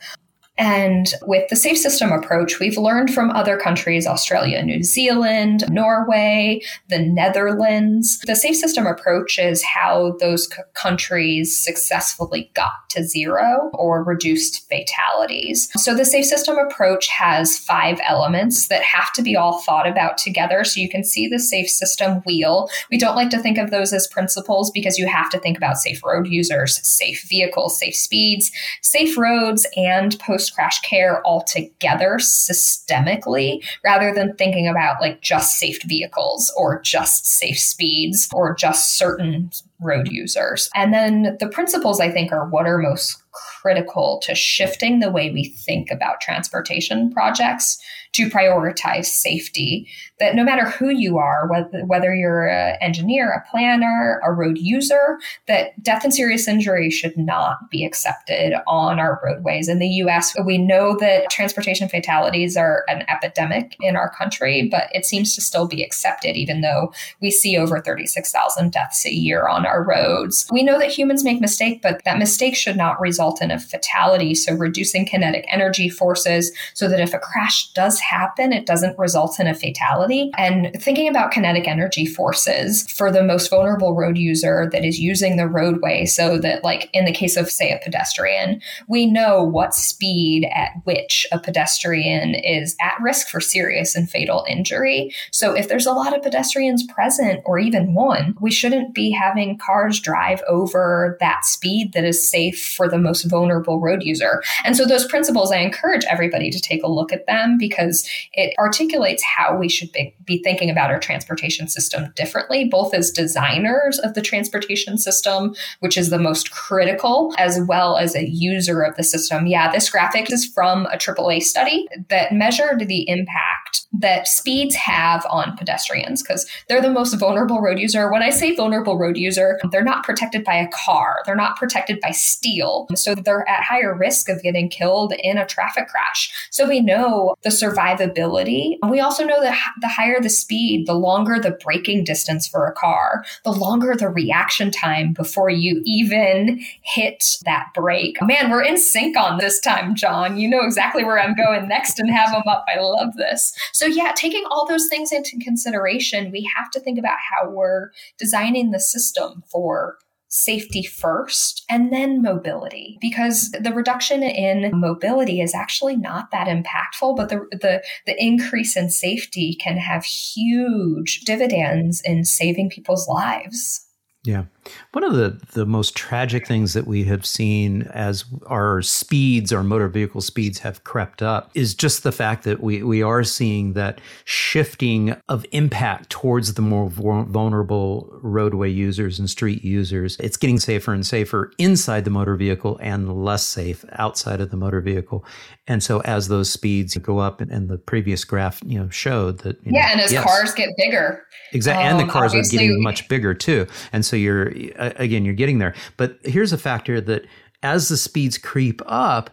[0.61, 6.61] And with the safe system approach, we've learned from other countries Australia, New Zealand, Norway,
[6.87, 8.19] the Netherlands.
[8.27, 14.69] The safe system approach is how those c- countries successfully got to zero or reduced
[14.69, 15.67] fatalities.
[15.77, 20.19] So the safe system approach has five elements that have to be all thought about
[20.19, 20.63] together.
[20.63, 22.69] So you can see the safe system wheel.
[22.91, 25.77] We don't like to think of those as principles because you have to think about
[25.77, 33.63] safe road users, safe vehicles, safe speeds, safe roads, and post crash care altogether systemically
[33.83, 39.49] rather than thinking about like just safe vehicles or just safe speeds or just certain
[39.81, 40.69] road users.
[40.75, 43.21] And then the principles I think are what are most
[43.61, 47.79] critical to shifting the way we think about transportation projects
[48.13, 49.87] to prioritize safety.
[50.19, 54.57] That no matter who you are, whether, whether you're an engineer, a planner, a road
[54.57, 59.67] user, that death and serious injury should not be accepted on our roadways.
[59.67, 64.89] In the US, we know that transportation fatalities are an epidemic in our country, but
[64.93, 69.47] it seems to still be accepted, even though we see over 36,000 deaths a year
[69.47, 70.47] on our roads.
[70.51, 74.35] We know that humans make mistakes, but that mistake should not result in a fatality.
[74.35, 79.39] So reducing kinetic energy forces so that if a crash does happen, it doesn't result
[79.39, 80.31] in a fatality.
[80.37, 85.35] And thinking about kinetic energy forces for the most vulnerable road user that is using
[85.35, 89.73] the roadway, so that, like in the case of, say, a pedestrian, we know what
[89.73, 95.13] speed at which a pedestrian is at risk for serious and fatal injury.
[95.31, 99.57] So if there's a lot of pedestrians present, or even one, we shouldn't be having
[99.57, 104.43] cars drive over that speed that is safe for the most vulnerable road user.
[104.63, 108.53] And so those principles, I encourage everybody to take a look at them because it
[108.59, 113.99] articulates how we should be, be thinking about our transportation system differently, both as designers
[113.99, 118.95] of the transportation system, which is the most critical, as well as a user of
[118.95, 119.47] the system.
[119.47, 125.25] Yeah, this graphic is from a AAA study that measured the impact that speeds have
[125.29, 128.11] on pedestrians because they're the most vulnerable road user.
[128.11, 131.99] When I say vulnerable road user, they're not protected by a car, they're not protected
[131.99, 132.87] by steel.
[132.95, 136.31] So they're at higher risk of getting killed in a traffic crash.
[136.51, 138.77] So we know the survivability.
[138.87, 142.73] We also know that the higher the speed, the longer the braking distance for a
[142.73, 148.17] car, the longer the reaction time before you even hit that brake.
[148.21, 150.37] Man, we're in sync on this time, John.
[150.37, 152.65] You know exactly where I'm going next and have them up.
[152.73, 153.53] I love this.
[153.73, 157.91] So, yeah, taking all those things into consideration, we have to think about how we're
[158.17, 159.97] designing the system for
[160.31, 167.15] safety first and then mobility because the reduction in mobility is actually not that impactful
[167.17, 173.85] but the the, the increase in safety can have huge dividends in saving people's lives
[174.23, 174.43] yeah.
[174.91, 179.63] One of the, the most tragic things that we have seen as our speeds, our
[179.63, 183.73] motor vehicle speeds have crept up is just the fact that we, we are seeing
[183.73, 190.17] that shifting of impact towards the more vulnerable roadway users and street users.
[190.19, 194.57] It's getting safer and safer inside the motor vehicle and less safe outside of the
[194.57, 195.25] motor vehicle.
[195.67, 199.39] And so as those speeds go up, and, and the previous graph, you know, showed
[199.39, 199.57] that.
[199.63, 201.23] yeah, know, and as yes, cars get bigger.
[201.53, 201.83] Exactly.
[201.85, 203.67] Um, and the um, cars are getting much bigger too.
[203.93, 205.75] And so you're, again, you're getting there.
[205.97, 207.25] But here's a factor that
[207.63, 209.29] as the speeds creep up,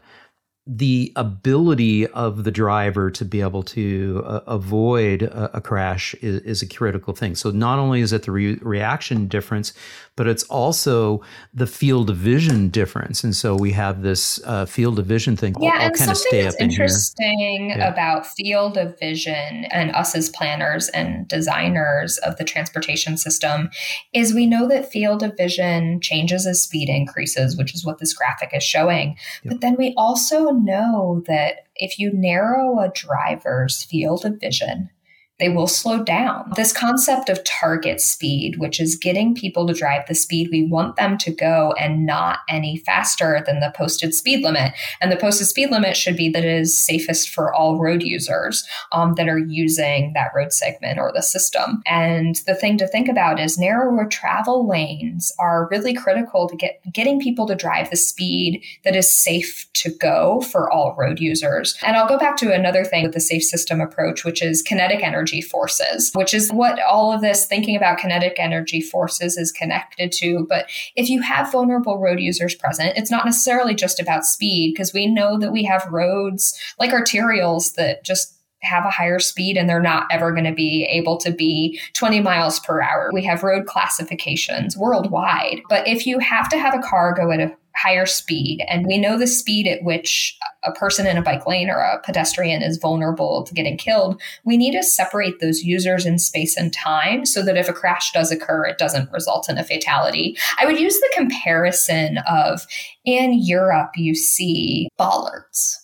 [0.70, 6.42] the ability of the driver to be able to uh, avoid a, a crash is,
[6.42, 7.34] is, a critical thing.
[7.34, 9.72] So not only is it the re- reaction difference,
[10.14, 11.22] but it's also
[11.54, 13.24] the field of vision difference.
[13.24, 15.54] And so we have this uh, field of vision thing.
[15.58, 17.88] Yeah, I'll, I'll and something that's in interesting yeah.
[17.88, 23.70] about field of vision and us as planners and designers of the transportation system
[24.12, 28.12] is we know that field of vision changes as speed increases, which is what this
[28.12, 29.16] graphic is showing.
[29.44, 29.52] Yep.
[29.52, 34.90] But then we also know that if you narrow a driver's field of vision,
[35.38, 36.52] they will slow down.
[36.56, 40.96] This concept of target speed, which is getting people to drive the speed we want
[40.96, 44.72] them to go and not any faster than the posted speed limit.
[45.00, 48.66] And the posted speed limit should be that it is safest for all road users
[48.92, 51.82] um, that are using that road segment or the system.
[51.86, 56.80] And the thing to think about is narrower travel lanes are really critical to get
[56.92, 61.78] getting people to drive the speed that is safe to go for all road users.
[61.82, 65.02] And I'll go back to another thing with the safe system approach, which is kinetic
[65.02, 69.52] energy energy forces, which is what all of this thinking about kinetic energy forces is
[69.52, 70.46] connected to.
[70.48, 74.92] But if you have vulnerable road users present, it's not necessarily just about speed, because
[74.92, 79.68] we know that we have roads like arterials that just have a higher speed and
[79.68, 83.08] they're not ever going to be able to be 20 miles per hour.
[83.12, 85.60] We have road classifications worldwide.
[85.68, 88.64] But if you have to have a car go at a higher speed.
[88.68, 92.00] And we know the speed at which a person in a bike lane or a
[92.00, 94.20] pedestrian is vulnerable to getting killed.
[94.44, 98.12] We need to separate those users in space and time so that if a crash
[98.12, 100.36] does occur, it doesn't result in a fatality.
[100.58, 102.66] I would use the comparison of
[103.04, 105.78] in Europe, you see bollards.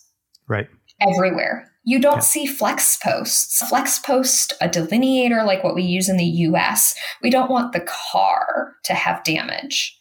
[0.47, 0.67] Right.
[1.01, 1.71] Everywhere.
[1.83, 2.19] You don't yeah.
[2.19, 3.65] see flex posts.
[3.67, 7.85] Flex post, a delineator like what we use in the US, we don't want the
[8.11, 9.97] car to have damage.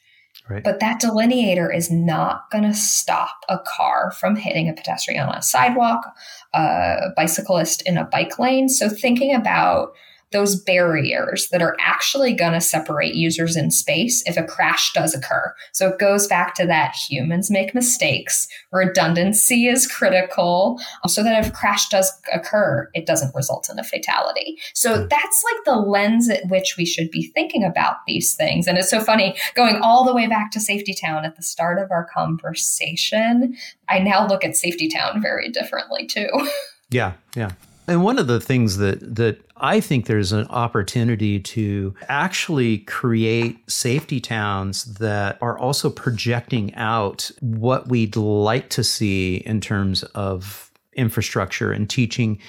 [0.48, 0.62] Right.
[0.62, 5.34] But that delineator is not going to stop a car from hitting a pedestrian on
[5.34, 6.04] a sidewalk,
[6.52, 8.68] a bicyclist in a bike lane.
[8.68, 9.94] So, thinking about
[10.34, 15.14] those barriers that are actually going to separate users in space if a crash does
[15.14, 15.54] occur.
[15.72, 21.50] So it goes back to that humans make mistakes, redundancy is critical, so that if
[21.50, 24.58] a crash does occur, it doesn't result in a fatality.
[24.74, 25.06] So hmm.
[25.08, 28.66] that's like the lens at which we should be thinking about these things.
[28.66, 31.78] And it's so funny going all the way back to Safety Town at the start
[31.78, 33.56] of our conversation.
[33.88, 36.28] I now look at Safety Town very differently too.
[36.90, 37.50] Yeah, yeah.
[37.86, 43.70] And one of the things that that I think there's an opportunity to actually create
[43.70, 50.70] safety towns that are also projecting out what we'd like to see in terms of
[50.94, 52.40] infrastructure and teaching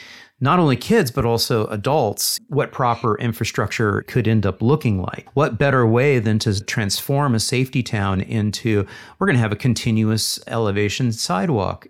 [0.42, 5.30] not only kids, but also adults, what proper infrastructure could end up looking like.
[5.34, 8.86] What better way than to transform a safety town into
[9.18, 11.88] we're going to have a continuous elevation sidewalk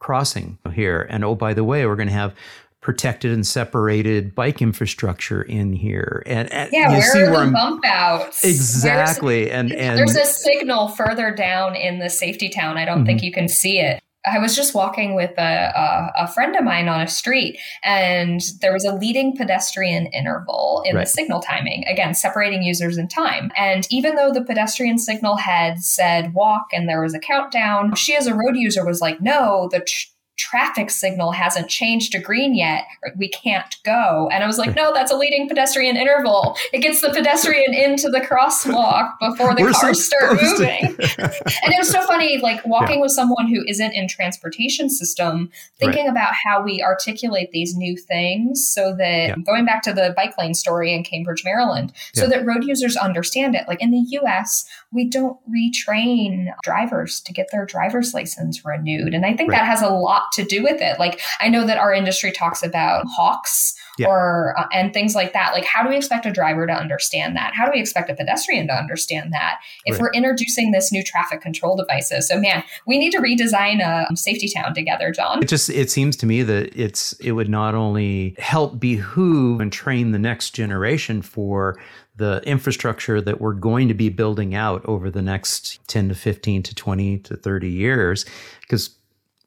[0.00, 1.06] crossing here.
[1.08, 2.34] And oh, by the way, we're going to have
[2.84, 6.22] protected and separated bike infrastructure in here.
[6.26, 8.44] And, and yeah, you where see are where the I'm, bump outs?
[8.44, 9.50] Exactly.
[9.50, 12.76] and and there's a signal further down in the safety town.
[12.76, 13.06] I don't mm-hmm.
[13.06, 14.02] think you can see it.
[14.26, 18.40] I was just walking with a, a, a, friend of mine on a street, and
[18.62, 21.04] there was a leading pedestrian interval in right.
[21.04, 23.50] the signal timing, again, separating users in time.
[23.54, 28.16] And even though the pedestrian signal had said walk and there was a countdown, she,
[28.16, 32.54] as a road user, was like, no, the tr- traffic signal hasn't changed to green
[32.54, 32.84] yet.
[33.16, 34.28] We can't go.
[34.32, 36.56] And I was like, no, that's a leading pedestrian interval.
[36.72, 40.80] It gets the pedestrian into the crosswalk before the We're cars start moving.
[41.18, 43.02] and it was so funny, like walking yeah.
[43.02, 46.10] with someone who isn't in transportation system, thinking right.
[46.10, 49.34] about how we articulate these new things so that yeah.
[49.46, 52.30] going back to the bike lane story in Cambridge, Maryland, so yeah.
[52.30, 53.68] that road users understand it.
[53.68, 59.12] Like in the US, we don't retrain drivers to get their driver's license renewed.
[59.12, 59.58] And I think right.
[59.58, 60.98] that has a lot to do with it.
[61.00, 64.06] Like I know that our industry talks about HAWKs yeah.
[64.06, 65.52] or uh, and things like that.
[65.52, 67.52] Like how do we expect a driver to understand that?
[67.54, 70.02] How do we expect a pedestrian to understand that if right.
[70.02, 72.28] we're introducing this new traffic control devices?
[72.28, 75.42] So man, we need to redesign a safety town together, John.
[75.42, 79.72] It just it seems to me that it's it would not only help behoove and
[79.72, 81.78] train the next generation for
[82.16, 86.62] the infrastructure that we're going to be building out over the next 10 to 15
[86.62, 88.24] to 20 to 30 years
[88.62, 88.96] because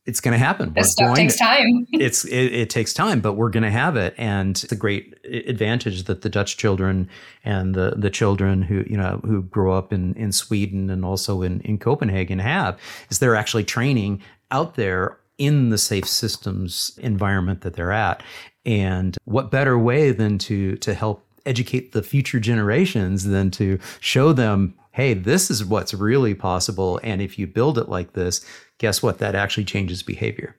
[0.07, 0.71] it's going to happen.
[0.73, 1.85] This stuff takes to, time.
[1.91, 5.13] it's it, it, takes time, but we're going to have it, and it's a great
[5.25, 7.09] advantage that the Dutch children
[7.43, 11.41] and the the children who you know who grow up in in Sweden and also
[11.41, 17.61] in in Copenhagen have is they're actually training out there in the safe systems environment
[17.61, 18.23] that they're at.
[18.65, 24.33] And what better way than to to help educate the future generations than to show
[24.33, 26.99] them hey, this is what's really possible.
[27.03, 28.43] And if you build it like this,
[28.79, 29.19] guess what?
[29.19, 30.55] That actually changes behavior.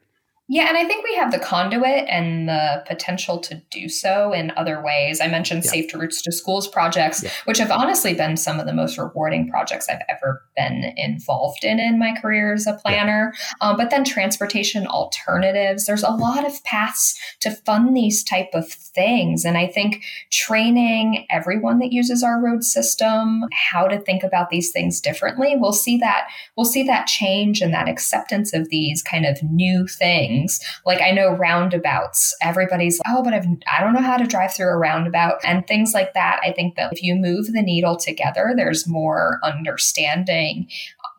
[0.50, 4.50] Yeah, and I think we have the conduit and the potential to do so in
[4.56, 5.20] other ways.
[5.20, 5.70] I mentioned yeah.
[5.70, 7.30] Safe to Routes to Schools projects, yeah.
[7.44, 11.78] which have honestly been some of the most rewarding projects I've ever been involved in
[11.78, 13.34] in my career as a planner.
[13.34, 13.68] Yeah.
[13.68, 15.84] Um, but then transportation alternatives.
[15.84, 21.26] There's a lot of paths to fund these type of things, and I think training
[21.28, 25.56] everyone that uses our road system how to think about these things differently.
[25.58, 29.86] We'll see that we'll see that change and that acceptance of these kind of new
[29.86, 30.60] things things.
[30.86, 34.54] Like I know roundabouts, everybody's like, oh, but I've, I don't know how to drive
[34.54, 36.40] through a roundabout and things like that.
[36.42, 40.68] I think that if you move the needle together, there's more understanding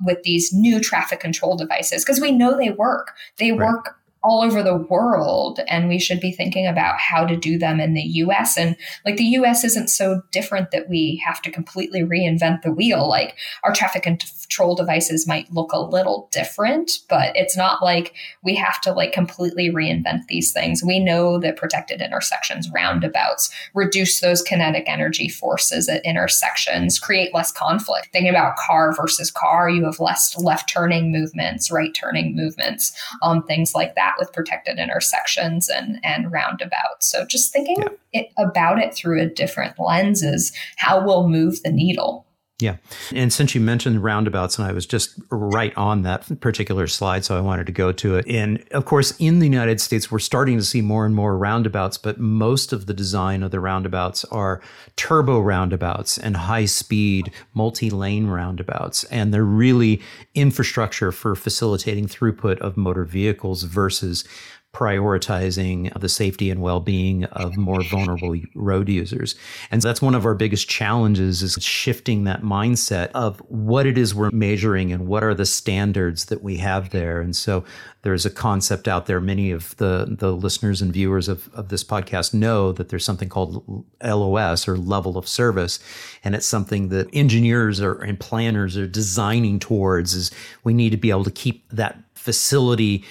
[0.06, 3.14] with these new traffic control devices because we know they work.
[3.38, 3.68] They right.
[3.68, 7.80] work all over the world and we should be thinking about how to do them
[7.80, 12.02] in the US and like the US isn't so different that we have to completely
[12.02, 13.08] reinvent the wheel.
[13.08, 18.56] Like our traffic control devices might look a little different but it's not like we
[18.56, 20.84] have to like completely reinvent these things.
[20.84, 27.54] We know that protected intersections roundabouts reduce those kinetic energy forces at intersections create less
[27.54, 28.10] conflict.
[28.12, 33.44] Thinking about car versus car you have less left turning movements right turning movements um,
[33.44, 37.10] things like that with protected intersections and, and roundabouts.
[37.12, 38.22] So just thinking yeah.
[38.22, 42.26] it, about it through a different lens is how we'll move the needle.
[42.60, 42.76] Yeah.
[43.14, 47.38] And since you mentioned roundabouts, and I was just right on that particular slide, so
[47.38, 48.28] I wanted to go to it.
[48.28, 51.98] And of course, in the United States, we're starting to see more and more roundabouts,
[51.98, 54.62] but most of the design of the roundabouts are
[54.98, 59.06] turbo roundabouts and high speed, multi lane roundabouts.
[59.06, 60.02] And they're really
[60.36, 64.26] infrastructure for facilitating throughput of motor vehicles versus
[64.74, 69.36] prioritizing the safety and well-being of more vulnerable road users.
[69.72, 74.14] And that's one of our biggest challenges is shifting that mindset of what it is
[74.14, 77.20] we're measuring and what are the standards that we have there.
[77.20, 77.64] And so
[78.04, 81.84] there's a concept out there many of the the listeners and viewers of, of this
[81.84, 85.80] podcast know that there's something called LOS or level of service
[86.24, 90.32] and it's something that engineers are, and planners are designing towards is
[90.64, 93.04] we need to be able to keep that facility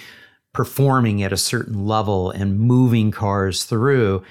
[0.52, 4.22] performing at a certain level and moving cars through,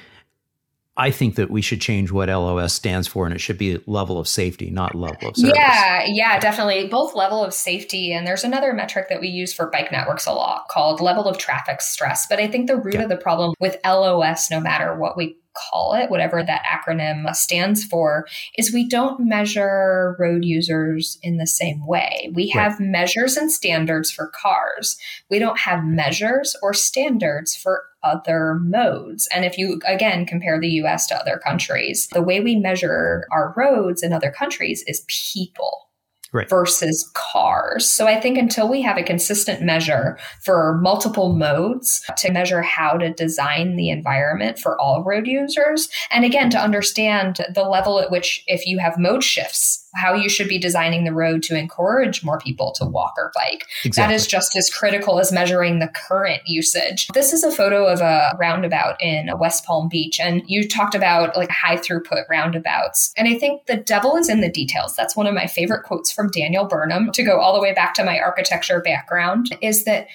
[0.97, 4.19] I think that we should change what LOS stands for and it should be level
[4.19, 5.53] of safety, not level of service.
[5.55, 6.87] Yeah, yeah, definitely.
[6.87, 10.33] Both level of safety and there's another metric that we use for bike networks a
[10.33, 12.25] lot called level of traffic stress.
[12.27, 13.03] But I think the root yeah.
[13.03, 17.83] of the problem with LOS, no matter what we call it, whatever that acronym stands
[17.83, 22.31] for, is we don't measure road users in the same way.
[22.33, 24.97] We have measures and standards for cars.
[25.29, 25.95] We don't have mm-hmm.
[25.95, 29.27] measures or standards for other modes.
[29.33, 33.53] And if you again compare the US to other countries, the way we measure our
[33.57, 35.86] roads in other countries is people
[36.33, 36.49] right.
[36.49, 37.89] versus cars.
[37.89, 42.97] So I think until we have a consistent measure for multiple modes to measure how
[42.97, 48.11] to design the environment for all road users, and again, to understand the level at
[48.11, 52.23] which if you have mode shifts, how you should be designing the road to encourage
[52.23, 53.65] more people to walk or bike.
[53.83, 54.13] Exactly.
[54.13, 57.07] That is just as critical as measuring the current usage.
[57.13, 61.35] This is a photo of a roundabout in West Palm Beach, and you talked about
[61.35, 63.13] like high throughput roundabouts.
[63.17, 64.95] And I think the devil is in the details.
[64.95, 67.93] That's one of my favorite quotes from Daniel Burnham to go all the way back
[67.95, 70.07] to my architecture background is that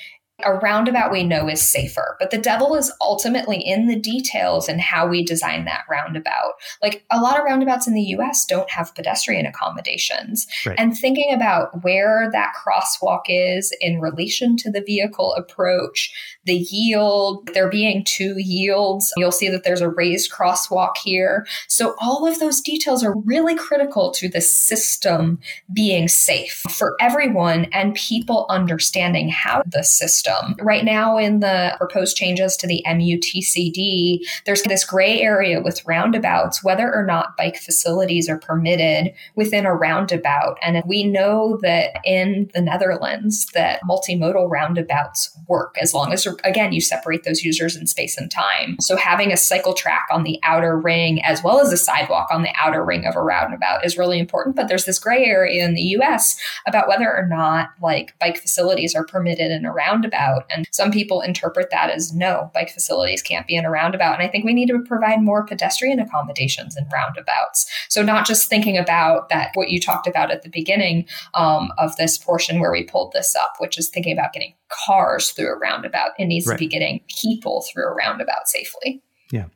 [0.45, 4.81] a roundabout we know is safer, but the devil is ultimately in the details and
[4.81, 6.55] how we design that roundabout.
[6.83, 10.47] Like a lot of roundabouts in the US don't have pedestrian accommodations.
[10.67, 10.79] Right.
[10.79, 16.13] And thinking about where that crosswalk is in relation to the vehicle approach,
[16.45, 21.47] the yield, there being two yields, you'll see that there's a raised crosswalk here.
[21.69, 25.39] So all of those details are really critical to the system
[25.73, 30.55] being safe for everyone and people understanding how the system system.
[30.61, 36.63] Right now, in the proposed changes to the MUTCD, there's this gray area with roundabouts,
[36.65, 40.59] whether or not bike facilities are permitted within a roundabout.
[40.63, 46.73] And we know that in the Netherlands, that multimodal roundabouts work as long as, again,
[46.73, 48.77] you separate those users in space and time.
[48.81, 52.43] So having a cycle track on the outer ring as well as a sidewalk on
[52.43, 54.57] the outer ring of a roundabout is really important.
[54.57, 58.95] But there's this gray area in the US about whether or not like bike facilities
[58.95, 60.12] are permitted in a roundabout
[60.51, 64.15] And some people interpret that as no, bike facilities can't be in a roundabout.
[64.15, 67.71] And I think we need to provide more pedestrian accommodations in roundabouts.
[67.89, 71.97] So not just thinking about that, what you talked about at the beginning um, of
[71.97, 75.59] this portion where we pulled this up, which is thinking about getting cars through a
[75.59, 76.11] roundabout.
[76.19, 76.55] It needs right.
[76.55, 79.03] to be getting people through a roundabout safely.
[79.31, 79.47] Yeah.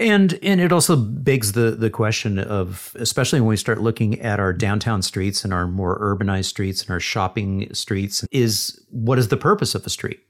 [0.00, 4.40] And and it also begs the the question of especially when we start looking at
[4.40, 9.28] our downtown streets and our more urbanized streets and our shopping streets is what is
[9.28, 10.20] the purpose of a street?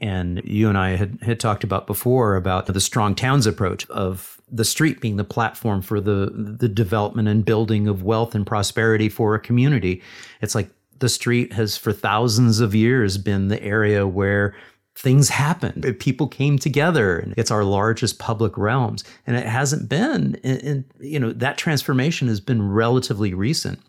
[0.00, 4.40] And you and I had, had talked about before about the strong towns approach of
[4.50, 9.08] the street being the platform for the the development and building of wealth and prosperity
[9.08, 10.00] for a community.
[10.40, 14.54] It's like the street has for thousands of years been the area where
[14.94, 15.96] things happened.
[15.98, 19.04] People came together, and it's our largest public realms.
[19.26, 23.80] And it hasn't been, and, you know, that transformation has been relatively recent.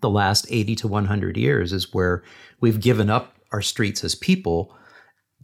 [0.00, 2.22] The last 80 to 100 years is where
[2.60, 4.76] we've given up our streets as people,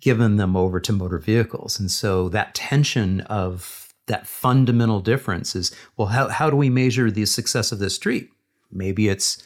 [0.01, 1.79] given them over to motor vehicles.
[1.79, 7.11] And so that tension of that fundamental difference is well, how, how do we measure
[7.11, 8.29] the success of this street?
[8.73, 9.43] Maybe it's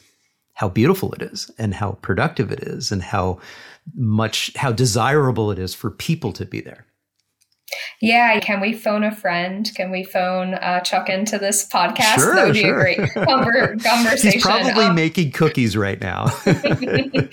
[0.55, 3.38] how beautiful it is and how productive it is and how
[3.94, 6.86] much how desirable it is for people to be there.
[8.00, 9.70] Yeah, can we phone a friend?
[9.74, 12.16] Can we phone uh, Chuck into this podcast?
[12.16, 12.84] Sure, that would sure.
[12.84, 13.14] be a great
[13.82, 14.32] conversation.
[14.32, 16.24] He's probably um, making cookies right now.
[16.46, 17.30] okay,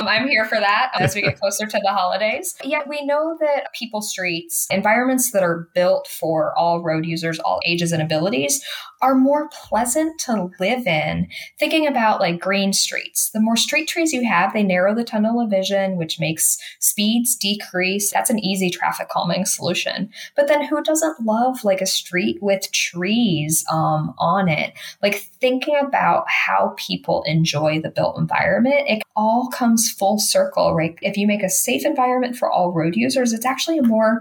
[0.00, 2.54] I'm here for that as we get closer to the holidays.
[2.62, 7.60] Yeah, we know that people streets, environments that are built for all road users, all
[7.66, 8.64] ages and abilities,
[9.06, 11.28] are more pleasant to live in.
[11.60, 15.40] Thinking about like green streets, the more street trees you have, they narrow the tunnel
[15.40, 18.12] of vision, which makes speeds decrease.
[18.12, 20.10] That's an easy traffic calming solution.
[20.34, 24.74] But then who doesn't love like a street with trees um, on it?
[25.04, 30.98] Like thinking about how people enjoy the built environment, it all comes full circle, right?
[31.00, 34.20] If you make a safe environment for all road users, it's actually a more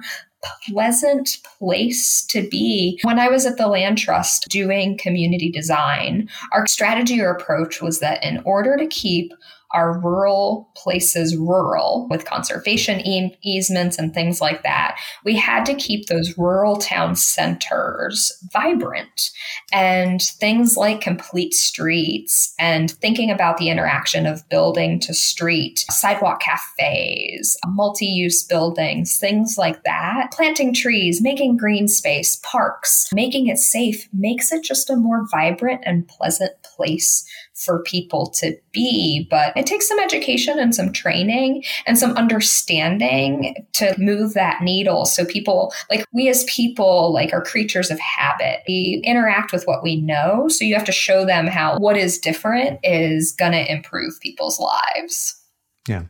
[0.70, 3.00] pleasant place to be.
[3.04, 8.00] When I was at the Land Trust doing community design, our strategy or approach was
[8.00, 9.34] that in order to keep
[9.76, 14.98] our rural places rural with conservation e- easements and things like that.
[15.26, 19.32] We had to keep those rural town centers vibrant
[19.74, 26.42] and things like complete streets and thinking about the interaction of building to street, sidewalk
[26.42, 30.32] cafes, multi use buildings, things like that.
[30.32, 35.82] Planting trees, making green space, parks, making it safe makes it just a more vibrant
[35.86, 39.28] and pleasant place for people to be.
[39.30, 45.06] But it takes some education and some training and some understanding to move that needle.
[45.06, 48.62] So people, like we as people, like are creatures of habit.
[48.68, 50.48] We interact with what we know.
[50.50, 54.60] So you have to show them how what is different is going to improve people's
[54.60, 55.42] lives.
[55.88, 56.06] Yeah.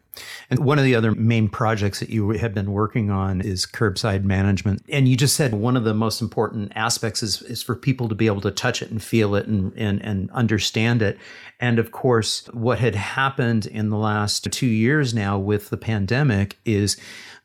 [0.49, 4.23] And one of the other main projects that you have been working on is curbside
[4.23, 4.86] management.
[4.88, 8.15] And you just said one of the most important aspects is, is for people to
[8.15, 11.17] be able to touch it and feel it and, and, and understand it.
[11.59, 16.57] And of course, what had happened in the last two years now with the pandemic
[16.63, 16.95] is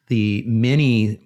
[0.06, 1.18] the many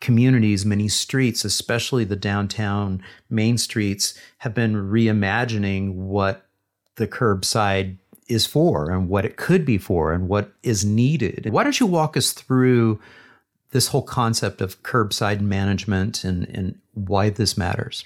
[0.00, 6.46] communities, many streets, especially the downtown main streets, have been reimagining what
[6.96, 7.96] the curbside
[8.28, 11.48] is for and what it could be for and what is needed.
[11.50, 13.00] Why don't you walk us through
[13.70, 18.04] this whole concept of curbside management and, and why this matters?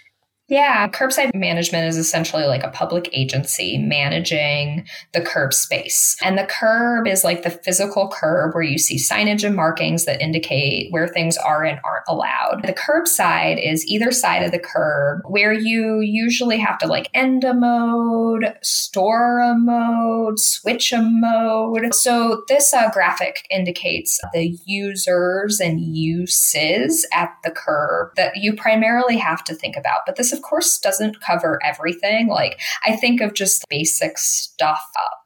[0.51, 6.17] Yeah, curbside management is essentially like a public agency managing the curb space.
[6.25, 10.21] And the curb is like the physical curb where you see signage and markings that
[10.21, 12.63] indicate where things are and aren't allowed.
[12.65, 17.45] The curbside is either side of the curb where you usually have to like end
[17.45, 21.95] a mode, store a mode, switch a mode.
[21.95, 29.17] So this uh, graphic indicates the users and uses at the curb that you primarily
[29.17, 30.01] have to think about.
[30.07, 32.29] But this, of course, doesn't cover everything.
[32.29, 34.83] Like, I think of just basic stuff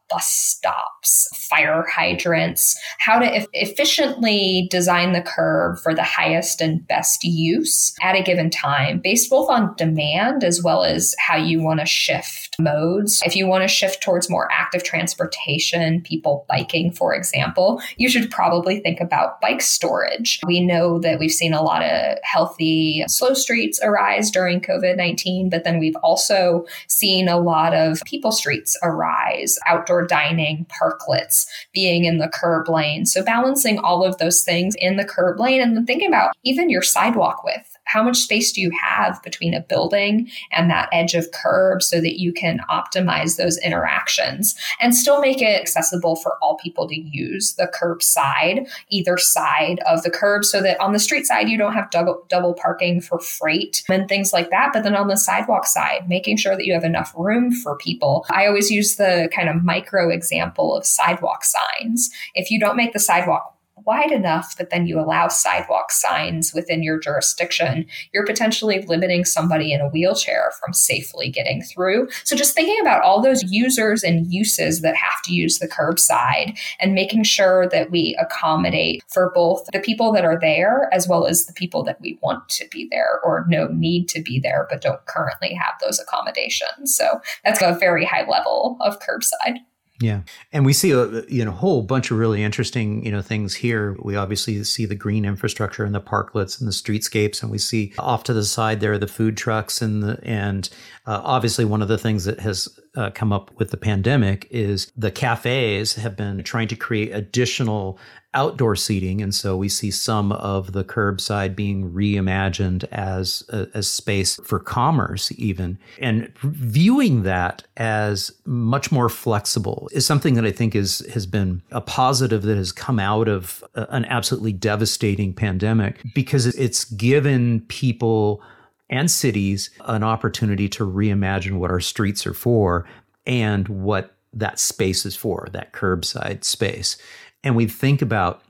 [0.09, 6.87] bus stops, fire hydrants, how to e- efficiently design the curb for the highest and
[6.87, 11.61] best use at a given time, based both on demand as well as how you
[11.61, 13.21] want to shift modes.
[13.25, 18.29] If you want to shift towards more active transportation, people biking, for example, you should
[18.29, 20.39] probably think about bike storage.
[20.45, 25.49] We know that we've seen a lot of healthy slow streets arise during COVID 19,
[25.49, 31.45] but then we've also seen a lot of people streets arise, outdoor outdoor dining, parklets,
[31.73, 33.05] being in the curb lane.
[33.05, 36.69] So balancing all of those things in the curb lane and then thinking about even
[36.69, 41.13] your sidewalk width how much space do you have between a building and that edge
[41.13, 46.37] of curb so that you can optimize those interactions and still make it accessible for
[46.41, 50.93] all people to use the curb side, either side of the curb, so that on
[50.93, 54.71] the street side, you don't have double, double parking for freight and things like that.
[54.73, 58.25] But then on the sidewalk side, making sure that you have enough room for people.
[58.29, 62.09] I always use the kind of micro example of sidewalk signs.
[62.33, 63.54] If you don't make the sidewalk
[63.85, 69.73] wide enough that then you allow sidewalk signs within your jurisdiction, you're potentially limiting somebody
[69.73, 72.07] in a wheelchair from safely getting through.
[72.23, 76.57] So just thinking about all those users and uses that have to use the curbside
[76.79, 81.25] and making sure that we accommodate for both the people that are there as well
[81.25, 84.67] as the people that we want to be there or no need to be there
[84.69, 86.95] but don't currently have those accommodations.
[86.95, 89.59] So that's a very high level of curbside.
[90.01, 90.21] Yeah,
[90.51, 93.95] and we see a you know whole bunch of really interesting you know things here.
[94.01, 97.93] We obviously see the green infrastructure and the parklets and the streetscapes, and we see
[97.97, 100.69] off to the side there the food trucks and the and
[101.05, 104.91] uh, obviously one of the things that has uh, come up with the pandemic is
[104.95, 107.97] the cafes have been trying to create additional
[108.35, 113.87] outdoor seating, and so we see some of the curbside being reimagined as a, as
[113.87, 115.79] space for commerce, even.
[115.99, 121.61] And viewing that as much more flexible is something that I think is has been
[121.71, 128.43] a positive that has come out of an absolutely devastating pandemic because it's given people
[128.89, 132.87] and cities an opportunity to reimagine what our streets are for
[133.25, 136.97] and what that space is for, that curbside space.
[137.43, 138.41] And we think about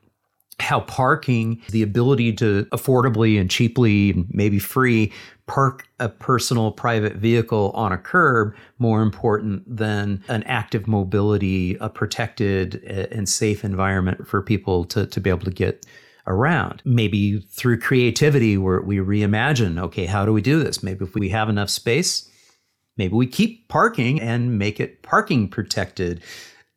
[0.59, 5.11] how parking, the ability to affordably and cheaply, maybe free,
[5.47, 11.89] park a personal private vehicle on a curb more important than an active mobility, a
[11.89, 15.85] protected and safe environment for people to, to be able to get
[16.27, 16.81] around.
[16.85, 20.83] Maybe through creativity, where we reimagine okay, how do we do this?
[20.83, 22.29] Maybe if we have enough space,
[22.97, 26.21] maybe we keep parking and make it parking protected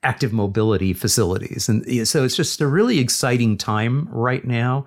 [0.03, 1.68] active mobility facilities.
[1.68, 4.86] And so it's just a really exciting time right now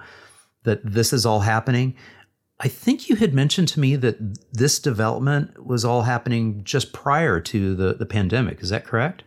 [0.64, 1.96] that this is all happening.
[2.60, 4.18] I think you had mentioned to me that
[4.54, 8.62] this development was all happening just prior to the, the pandemic.
[8.62, 9.24] Is that correct?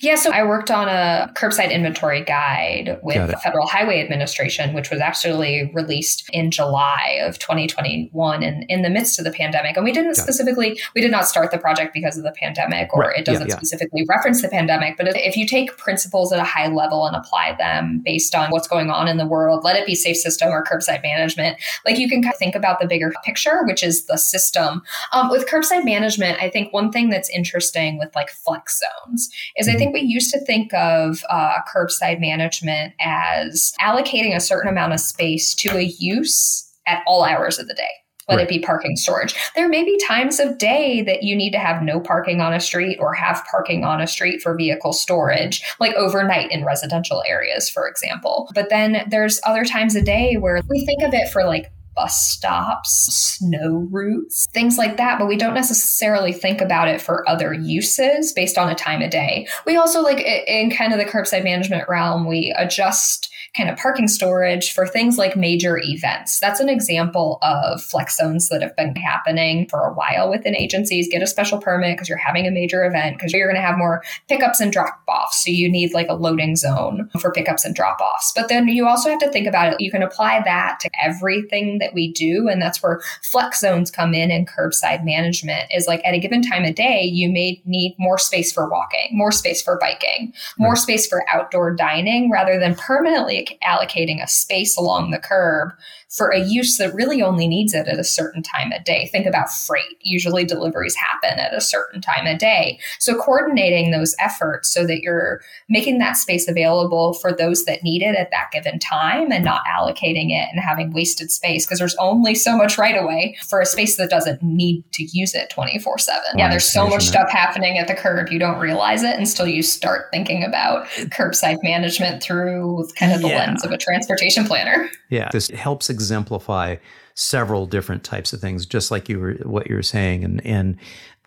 [0.00, 4.90] Yeah, so I worked on a curbside inventory guide with the Federal Highway Administration, which
[4.90, 9.76] was actually released in July of 2021 and in the midst of the pandemic.
[9.76, 10.80] And we didn't Got specifically, it.
[10.94, 13.18] we did not start the project because of the pandemic or right.
[13.18, 13.56] it doesn't yeah, yeah.
[13.56, 14.96] specifically reference the pandemic.
[14.96, 18.68] But if you take principles at a high level and apply them based on what's
[18.68, 22.08] going on in the world, let it be safe system or curbside management, like you
[22.08, 24.82] can kind of think about the bigger picture, which is the system.
[25.12, 29.68] Um, with curbside management, I think one thing that's interesting with like flex zones is
[29.68, 34.92] I think we used to think of uh, curbside management as allocating a certain amount
[34.92, 37.88] of space to a use at all hours of the day
[38.28, 38.50] whether right.
[38.50, 39.34] it be parking storage.
[39.54, 42.60] There may be times of day that you need to have no parking on a
[42.60, 47.70] street or have parking on a street for vehicle storage, like overnight in residential areas,
[47.70, 48.50] for example.
[48.54, 52.16] But then there's other times of day where we think of it for like bus
[52.16, 52.90] stops,
[53.38, 55.18] snow routes, things like that.
[55.18, 59.10] But we don't necessarily think about it for other uses based on a time of
[59.10, 59.48] day.
[59.66, 64.08] We also like in kind of the curbside management realm, we adjust kind of parking
[64.08, 66.38] storage for things like major events.
[66.38, 71.08] That's an example of flex zones that have been happening for a while within agencies.
[71.10, 73.78] Get a special permit because you're having a major event because you're going to have
[73.78, 75.44] more pickups and drop offs.
[75.44, 78.32] So you need like a loading zone for pickups and drop offs.
[78.36, 79.80] But then you also have to think about it.
[79.80, 82.48] You can apply that to everything that we do.
[82.48, 86.42] And that's where flex zones come in and curbside management is like at a given
[86.42, 90.70] time of day, you may need more space for walking, more space for biking, more
[90.70, 90.78] right.
[90.78, 95.72] space for outdoor dining rather than permanently allocating a space along the curb
[96.08, 99.08] for a use that really only needs it at a certain time of day.
[99.12, 99.98] Think about freight.
[100.00, 102.78] Usually deliveries happen at a certain time of day.
[102.98, 108.02] So coordinating those efforts so that you're making that space available for those that need
[108.02, 111.96] it at that given time and not allocating it and having wasted space because there's
[111.96, 115.98] only so much right away for a space that doesn't need to use it 24
[115.98, 116.22] 7.
[116.36, 118.32] Yeah, there's so much stuff happening at the curb.
[118.32, 123.28] You don't realize it until you start thinking about curbside management through kind of the
[123.28, 123.38] yeah.
[123.38, 124.88] lens of a transportation planner.
[125.10, 126.76] Yeah, this helps exemplify
[127.14, 130.76] several different types of things, just like you were what you were saying, and and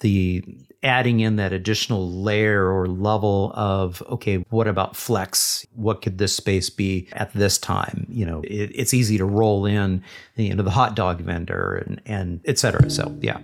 [0.02, 0.44] the
[0.84, 5.66] adding in that additional layer or level of okay, what about flex?
[5.74, 8.06] What could this space be at this time?
[8.10, 10.04] You know, it, it's easy to roll in,
[10.36, 12.90] you know, the hot dog vendor and and et cetera.
[12.90, 13.40] So yeah,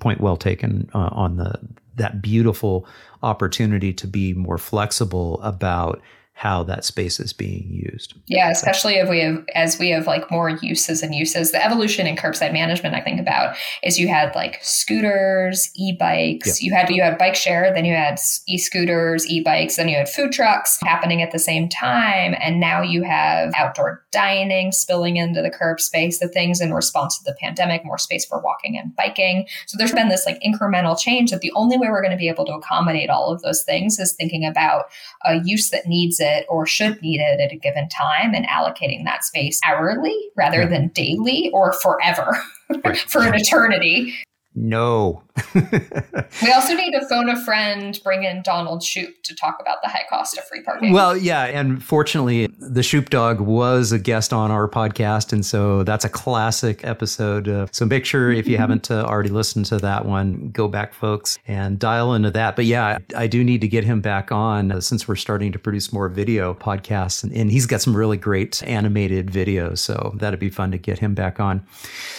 [0.00, 1.58] point well taken uh, on the
[1.96, 2.86] that beautiful
[3.22, 6.00] opportunity to be more flexible about
[6.42, 8.14] how that space is being used.
[8.26, 11.52] Yeah, especially if we have as we have like more uses and uses.
[11.52, 16.56] The evolution in curbside management I think about is you had like scooters, e-bikes, yep.
[16.60, 18.18] you had you had bike share, then you had
[18.48, 23.04] e-scooters, e-bikes, then you had food trucks happening at the same time and now you
[23.04, 27.84] have outdoor dining spilling into the curb space, the things in response to the pandemic,
[27.84, 29.46] more space for walking and biking.
[29.68, 32.28] So there's been this like incremental change that the only way we're going to be
[32.28, 34.86] able to accommodate all of those things is thinking about
[35.24, 39.04] a use that needs it or should need it at a given time and allocating
[39.04, 40.68] that space hourly rather yeah.
[40.68, 42.38] than daily or forever
[43.08, 44.14] for an eternity.
[44.54, 45.22] No.
[45.54, 49.88] we also need to phone a friend, bring in Donald Shoup to talk about the
[49.88, 50.92] high cost of free parking.
[50.92, 51.44] Well, yeah.
[51.44, 55.32] And fortunately, the Shoup dog was a guest on our podcast.
[55.32, 57.48] And so that's a classic episode.
[57.48, 60.92] Uh, so make sure if you haven't uh, already listened to that one, go back,
[60.92, 62.54] folks, and dial into that.
[62.54, 65.58] But yeah, I do need to get him back on uh, since we're starting to
[65.58, 67.24] produce more video podcasts.
[67.24, 69.78] And, and he's got some really great animated videos.
[69.78, 71.64] So that'd be fun to get him back on.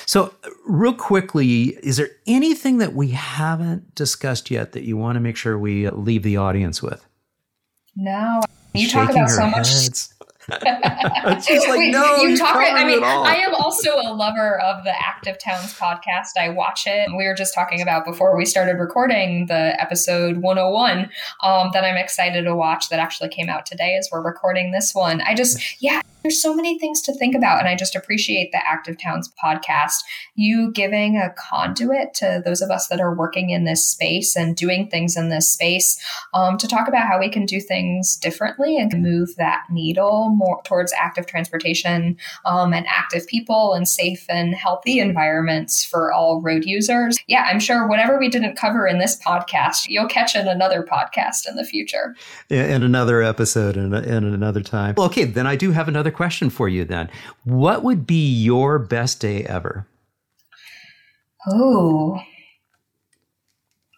[0.05, 0.33] So,
[0.65, 5.37] real quickly, is there anything that we haven't discussed yet that you want to make
[5.37, 7.05] sure we leave the audience with?
[7.95, 8.41] No.
[8.73, 9.67] You Shaking talk about so much
[11.45, 12.57] She's like, no, you, you talk.
[12.57, 16.31] I mean, I am also a lover of the Active Towns podcast.
[16.37, 17.07] I watch it.
[17.15, 21.09] We were just talking about before we started recording the episode 101
[21.43, 22.89] um, that I'm excited to watch.
[22.89, 25.21] That actually came out today as we're recording this one.
[25.21, 28.65] I just, yeah, there's so many things to think about, and I just appreciate the
[28.65, 30.03] Active Towns podcast.
[30.35, 34.55] You giving a conduit to those of us that are working in this space and
[34.55, 36.01] doing things in this space
[36.33, 40.61] um, to talk about how we can do things differently and move that needle more
[40.63, 46.63] towards active transportation um, and active people and safe and healthy environments for all road
[46.63, 47.17] users.
[47.27, 51.49] Yeah, I'm sure whatever we didn't cover in this podcast, you'll catch in another podcast
[51.49, 52.15] in the future.
[52.49, 54.95] In another episode in another time.
[54.97, 57.09] Okay, then I do have another question for you then.
[57.43, 59.87] What would be your best day ever?
[61.47, 62.21] Oh,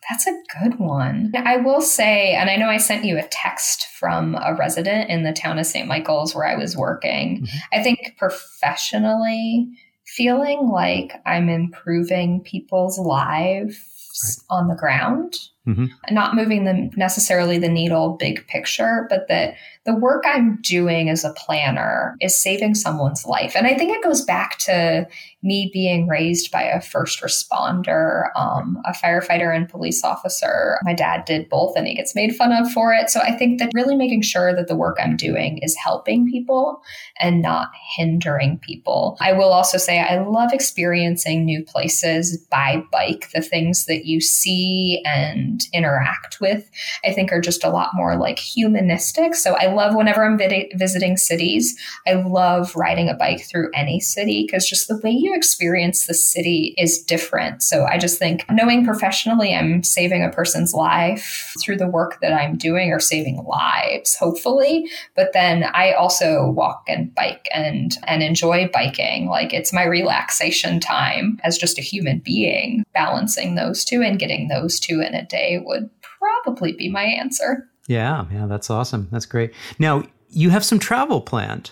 [0.09, 1.32] that's a good one.
[1.36, 5.24] I will say, and I know I sent you a text from a resident in
[5.24, 5.88] the town of St.
[5.88, 7.41] Michael's where I was working.
[7.41, 7.57] Mm-hmm.
[7.74, 9.68] I think professionally,
[10.05, 14.57] feeling like I'm improving people's lives right.
[14.57, 15.36] on the ground,
[15.68, 15.86] mm-hmm.
[16.13, 19.55] not moving them necessarily the needle big picture, but that
[19.86, 23.55] the work I'm doing as a planner is saving someone's life.
[23.55, 25.07] And I think it goes back to
[25.43, 30.80] me being raised by a first responder, um, a firefighter and police officer.
[30.82, 33.11] My dad did both and he gets made fun of for it.
[33.11, 36.82] So I think that really making sure that the work I'm doing is helping people
[37.20, 39.18] and not hindering people.
[39.22, 44.22] I will also say I love experiencing new places by bike, the things that you
[44.22, 46.70] see and and interact with,
[47.06, 49.36] I think are just a lot more like humanistic.
[49.36, 51.78] So I love whenever I'm vid- visiting cities,
[52.08, 56.14] I love riding a bike through any city because just the way you experience the
[56.14, 57.64] city is different.
[57.64, 62.34] So I just think knowing professionally I'm saving a person's life through the work that
[62.34, 64.89] I'm doing or saving lives, hopefully.
[65.16, 69.28] But then I also walk and bike and and enjoy biking.
[69.30, 72.84] Like it's my relaxation time as just a human being.
[72.93, 77.68] Balancing those two and getting those two in a day would probably be my answer.
[77.88, 79.08] Yeah, yeah, that's awesome.
[79.12, 79.54] That's great.
[79.80, 81.72] Now, you have some travel planned.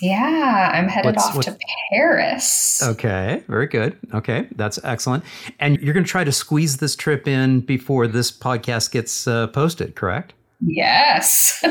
[0.00, 1.58] Yeah, I'm headed what's, off what's, to
[1.90, 2.82] Paris.
[2.82, 3.96] Okay, very good.
[4.12, 5.24] Okay, that's excellent.
[5.60, 9.46] And you're going to try to squeeze this trip in before this podcast gets uh,
[9.48, 10.34] posted, correct?
[10.60, 11.60] Yes.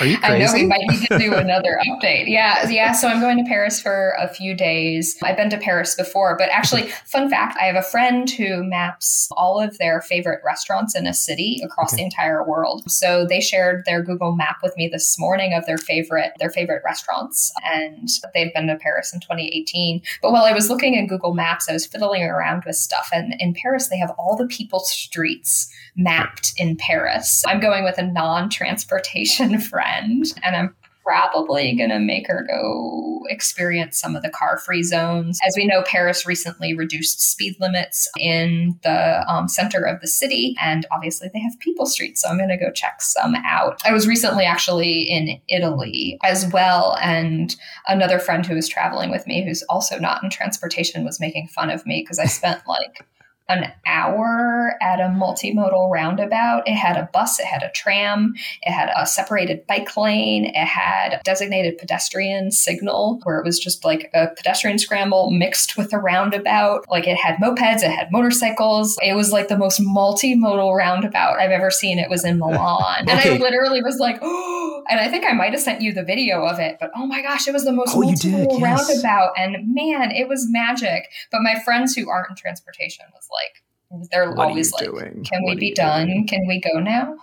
[0.00, 0.22] Are you crazy?
[0.22, 2.24] I know we might need to do another update.
[2.26, 2.92] Yeah, yeah.
[2.92, 5.16] So I'm going to Paris for a few days.
[5.22, 9.28] I've been to Paris before, but actually, fun fact: I have a friend who maps
[9.32, 12.02] all of their favorite restaurants in a city across okay.
[12.02, 12.90] the entire world.
[12.90, 16.82] So they shared their Google Map with me this morning of their favorite their favorite
[16.84, 20.02] restaurants, and they'd been to Paris in 2018.
[20.22, 23.34] But while I was looking in Google Maps, I was fiddling around with stuff, and
[23.38, 25.70] in Paris they have all the people streets
[26.02, 27.42] mapped in Paris.
[27.46, 33.22] I'm going with a non-transportation friend friend, and I'm probably going to make her go
[33.28, 35.38] experience some of the car free zones.
[35.46, 40.54] As we know, Paris recently reduced speed limits in the um, center of the city,
[40.60, 42.20] and obviously they have people streets.
[42.20, 43.80] So I'm going to go check some out.
[43.84, 47.56] I was recently actually in Italy as well, and
[47.88, 51.70] another friend who was traveling with me, who's also not in transportation, was making fun
[51.70, 53.06] of me because I spent like
[53.50, 56.62] an hour at a multimodal roundabout.
[56.66, 60.54] It had a bus, it had a tram, it had a separated bike lane, it
[60.66, 65.92] had a designated pedestrian signal where it was just like a pedestrian scramble mixed with
[65.92, 66.84] a roundabout.
[66.88, 68.98] Like it had mopeds, it had motorcycles.
[69.02, 71.98] It was like the most multimodal roundabout I've ever seen.
[71.98, 73.08] It was in Milan.
[73.08, 73.34] okay.
[73.34, 76.04] And I literally was like, oh, and I think I might have sent you the
[76.04, 78.62] video of it, but oh my gosh, it was the most oh, multimodal yes.
[78.62, 79.32] roundabout.
[79.36, 81.08] And man, it was magic.
[81.30, 85.24] But my friends who aren't in transportation was like, they're what always like, doing?
[85.28, 86.06] "Can what we be done?
[86.06, 86.26] Doing?
[86.26, 87.16] Can we go now?"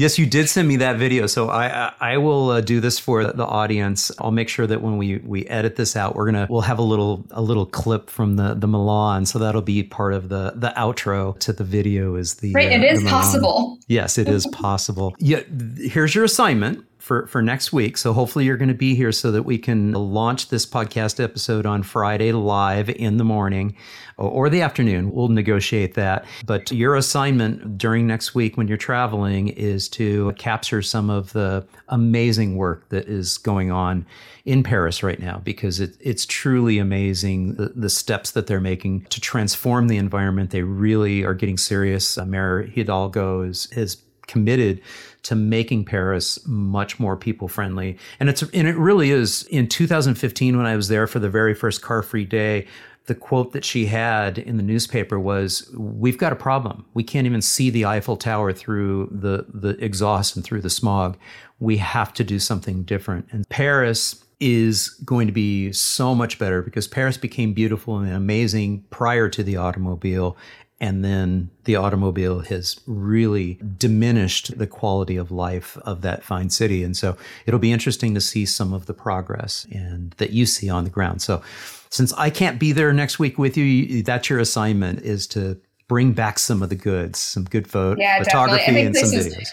[0.00, 3.22] Yes, you did send me that video, so I I will uh, do this for
[3.22, 4.10] the audience.
[4.18, 6.82] I'll make sure that when we we edit this out, we're gonna we'll have a
[6.82, 10.72] little a little clip from the the Milan, so that'll be part of the the
[10.74, 12.14] outro to the video.
[12.14, 12.72] Is the right?
[12.72, 13.78] Uh, it is possible.
[13.88, 15.14] Yes, it is possible.
[15.18, 15.42] Yeah,
[15.76, 17.96] here's your assignment for, for next week.
[17.96, 21.66] So hopefully you're going to be here so that we can launch this podcast episode
[21.66, 23.74] on Friday live in the morning
[24.16, 25.10] or the afternoon.
[25.12, 26.26] We'll negotiate that.
[26.44, 31.66] But your assignment during next week when you're traveling is to capture some of the
[31.88, 34.06] amazing work that is going on
[34.44, 39.02] in Paris right now because it, it's truly amazing the, the, steps that they're making
[39.06, 40.50] to transform the environment.
[40.50, 42.16] They really are getting serious.
[42.16, 43.96] Uh, Mayor Hidalgo is, is
[44.30, 44.80] committed
[45.24, 47.98] to making Paris much more people friendly.
[48.20, 51.54] And it's and it really is in 2015 when I was there for the very
[51.54, 52.66] first car free day,
[53.06, 56.84] the quote that she had in the newspaper was we've got a problem.
[56.94, 61.18] We can't even see the Eiffel Tower through the the exhaust and through the smog.
[61.58, 63.26] We have to do something different.
[63.32, 68.84] And Paris is going to be so much better because Paris became beautiful and amazing
[68.88, 70.36] prior to the automobile
[70.80, 76.82] and then the automobile has really diminished the quality of life of that fine city.
[76.82, 80.70] And so it'll be interesting to see some of the progress and that you see
[80.70, 81.20] on the ground.
[81.20, 81.42] So
[81.90, 86.12] since I can't be there next week with you, that's your assignment is to bring
[86.12, 89.48] back some of the goods, some good photo, yeah, photography and some videos.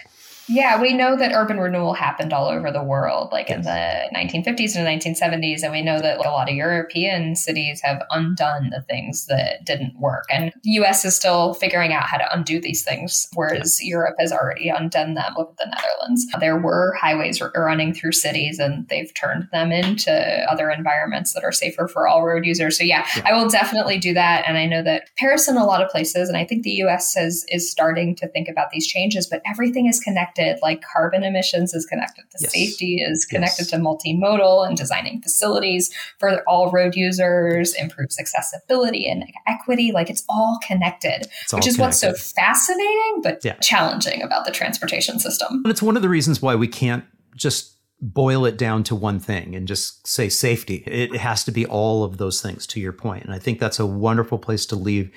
[0.50, 3.58] Yeah, we know that urban renewal happened all over the world, like yes.
[3.58, 5.64] in the 1950s and 1970s.
[5.64, 9.66] And we know that like, a lot of European cities have undone the things that
[9.66, 10.26] didn't work.
[10.30, 13.90] And the US is still figuring out how to undo these things, whereas yeah.
[13.90, 15.34] Europe has already undone them.
[15.38, 16.26] Look at the Netherlands.
[16.40, 21.44] There were highways r- running through cities, and they've turned them into other environments that
[21.44, 22.78] are safer for all road users.
[22.78, 23.24] So, yeah, yeah.
[23.26, 24.46] I will definitely do that.
[24.48, 27.16] And I know that Paris and a lot of places, and I think the US
[27.16, 31.24] has, is starting to think about these changes, but everything is connected connected, like carbon
[31.24, 32.52] emissions is connected to yes.
[32.52, 33.72] safety, is connected yes.
[33.72, 39.92] to multimodal and designing facilities for all road users, improves accessibility and equity.
[39.92, 41.82] Like it's all connected, it's which all is connected.
[41.82, 43.54] what's so fascinating but yeah.
[43.56, 45.62] challenging about the transportation system.
[45.64, 49.20] And it's one of the reasons why we can't just boil it down to one
[49.20, 50.84] thing and just say safety.
[50.86, 53.26] It has to be all of those things, to your point.
[53.26, 55.12] And I think that's a wonderful place to leave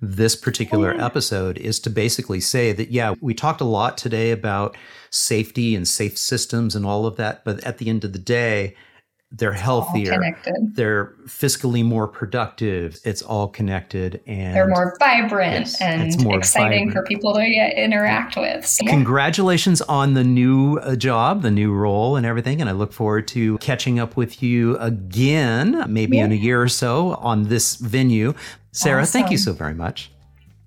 [0.00, 4.30] this particular oh, episode is to basically say that, yeah, we talked a lot today
[4.30, 4.76] about
[5.10, 7.44] safety and safe systems and all of that.
[7.44, 8.76] But at the end of the day,
[9.32, 10.18] they're healthier
[10.72, 16.88] they're fiscally more productive it's all connected and they're more vibrant yes, and more exciting
[16.88, 16.92] vibrant.
[16.92, 18.86] for people to interact with so.
[18.86, 23.28] congratulations on the new uh, job the new role and everything and i look forward
[23.28, 26.24] to catching up with you again maybe yeah.
[26.24, 28.32] in a year or so on this venue
[28.72, 29.20] sarah awesome.
[29.20, 30.10] thank you so very much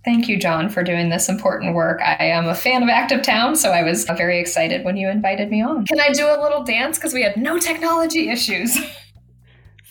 [0.03, 2.01] Thank you, John, for doing this important work.
[2.01, 5.51] I am a fan of Active Town, so I was very excited when you invited
[5.51, 5.85] me on.
[5.85, 6.97] Can I do a little dance?
[6.97, 8.77] Because we had no technology issues.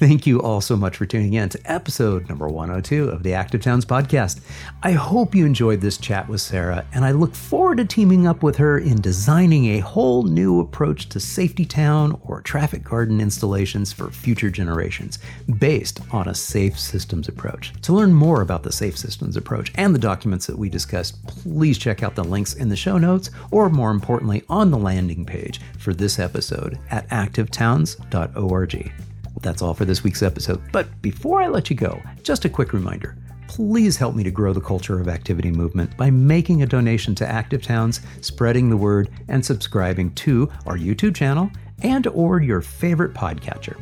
[0.01, 3.61] Thank you all so much for tuning in to episode number 102 of the Active
[3.61, 4.41] Towns podcast.
[4.83, 8.43] I hope you enjoyed this chat with Sarah, and I look forward to teaming up
[8.43, 13.93] with her in designing a whole new approach to safety town or traffic garden installations
[13.93, 15.19] for future generations
[15.59, 17.75] based on a safe systems approach.
[17.83, 21.77] To learn more about the safe systems approach and the documents that we discussed, please
[21.77, 25.61] check out the links in the show notes or more importantly on the landing page
[25.79, 29.10] for this episode at activetowns.org.
[29.43, 30.61] That's all for this week's episode.
[30.73, 33.17] But before I let you go, just a quick reminder
[33.51, 37.27] please help me to grow the culture of activity movement by making a donation to
[37.29, 41.51] Active Towns, spreading the word, and subscribing to our YouTube channel
[41.83, 43.77] and or your favorite podcatcher.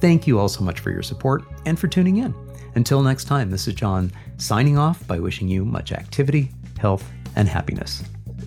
[0.00, 2.34] Thank you all so much for your support and for tuning in.
[2.74, 7.46] Until next time, this is John signing off by wishing you much activity, health, and
[7.46, 8.02] happiness.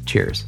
[0.07, 0.45] Cheers.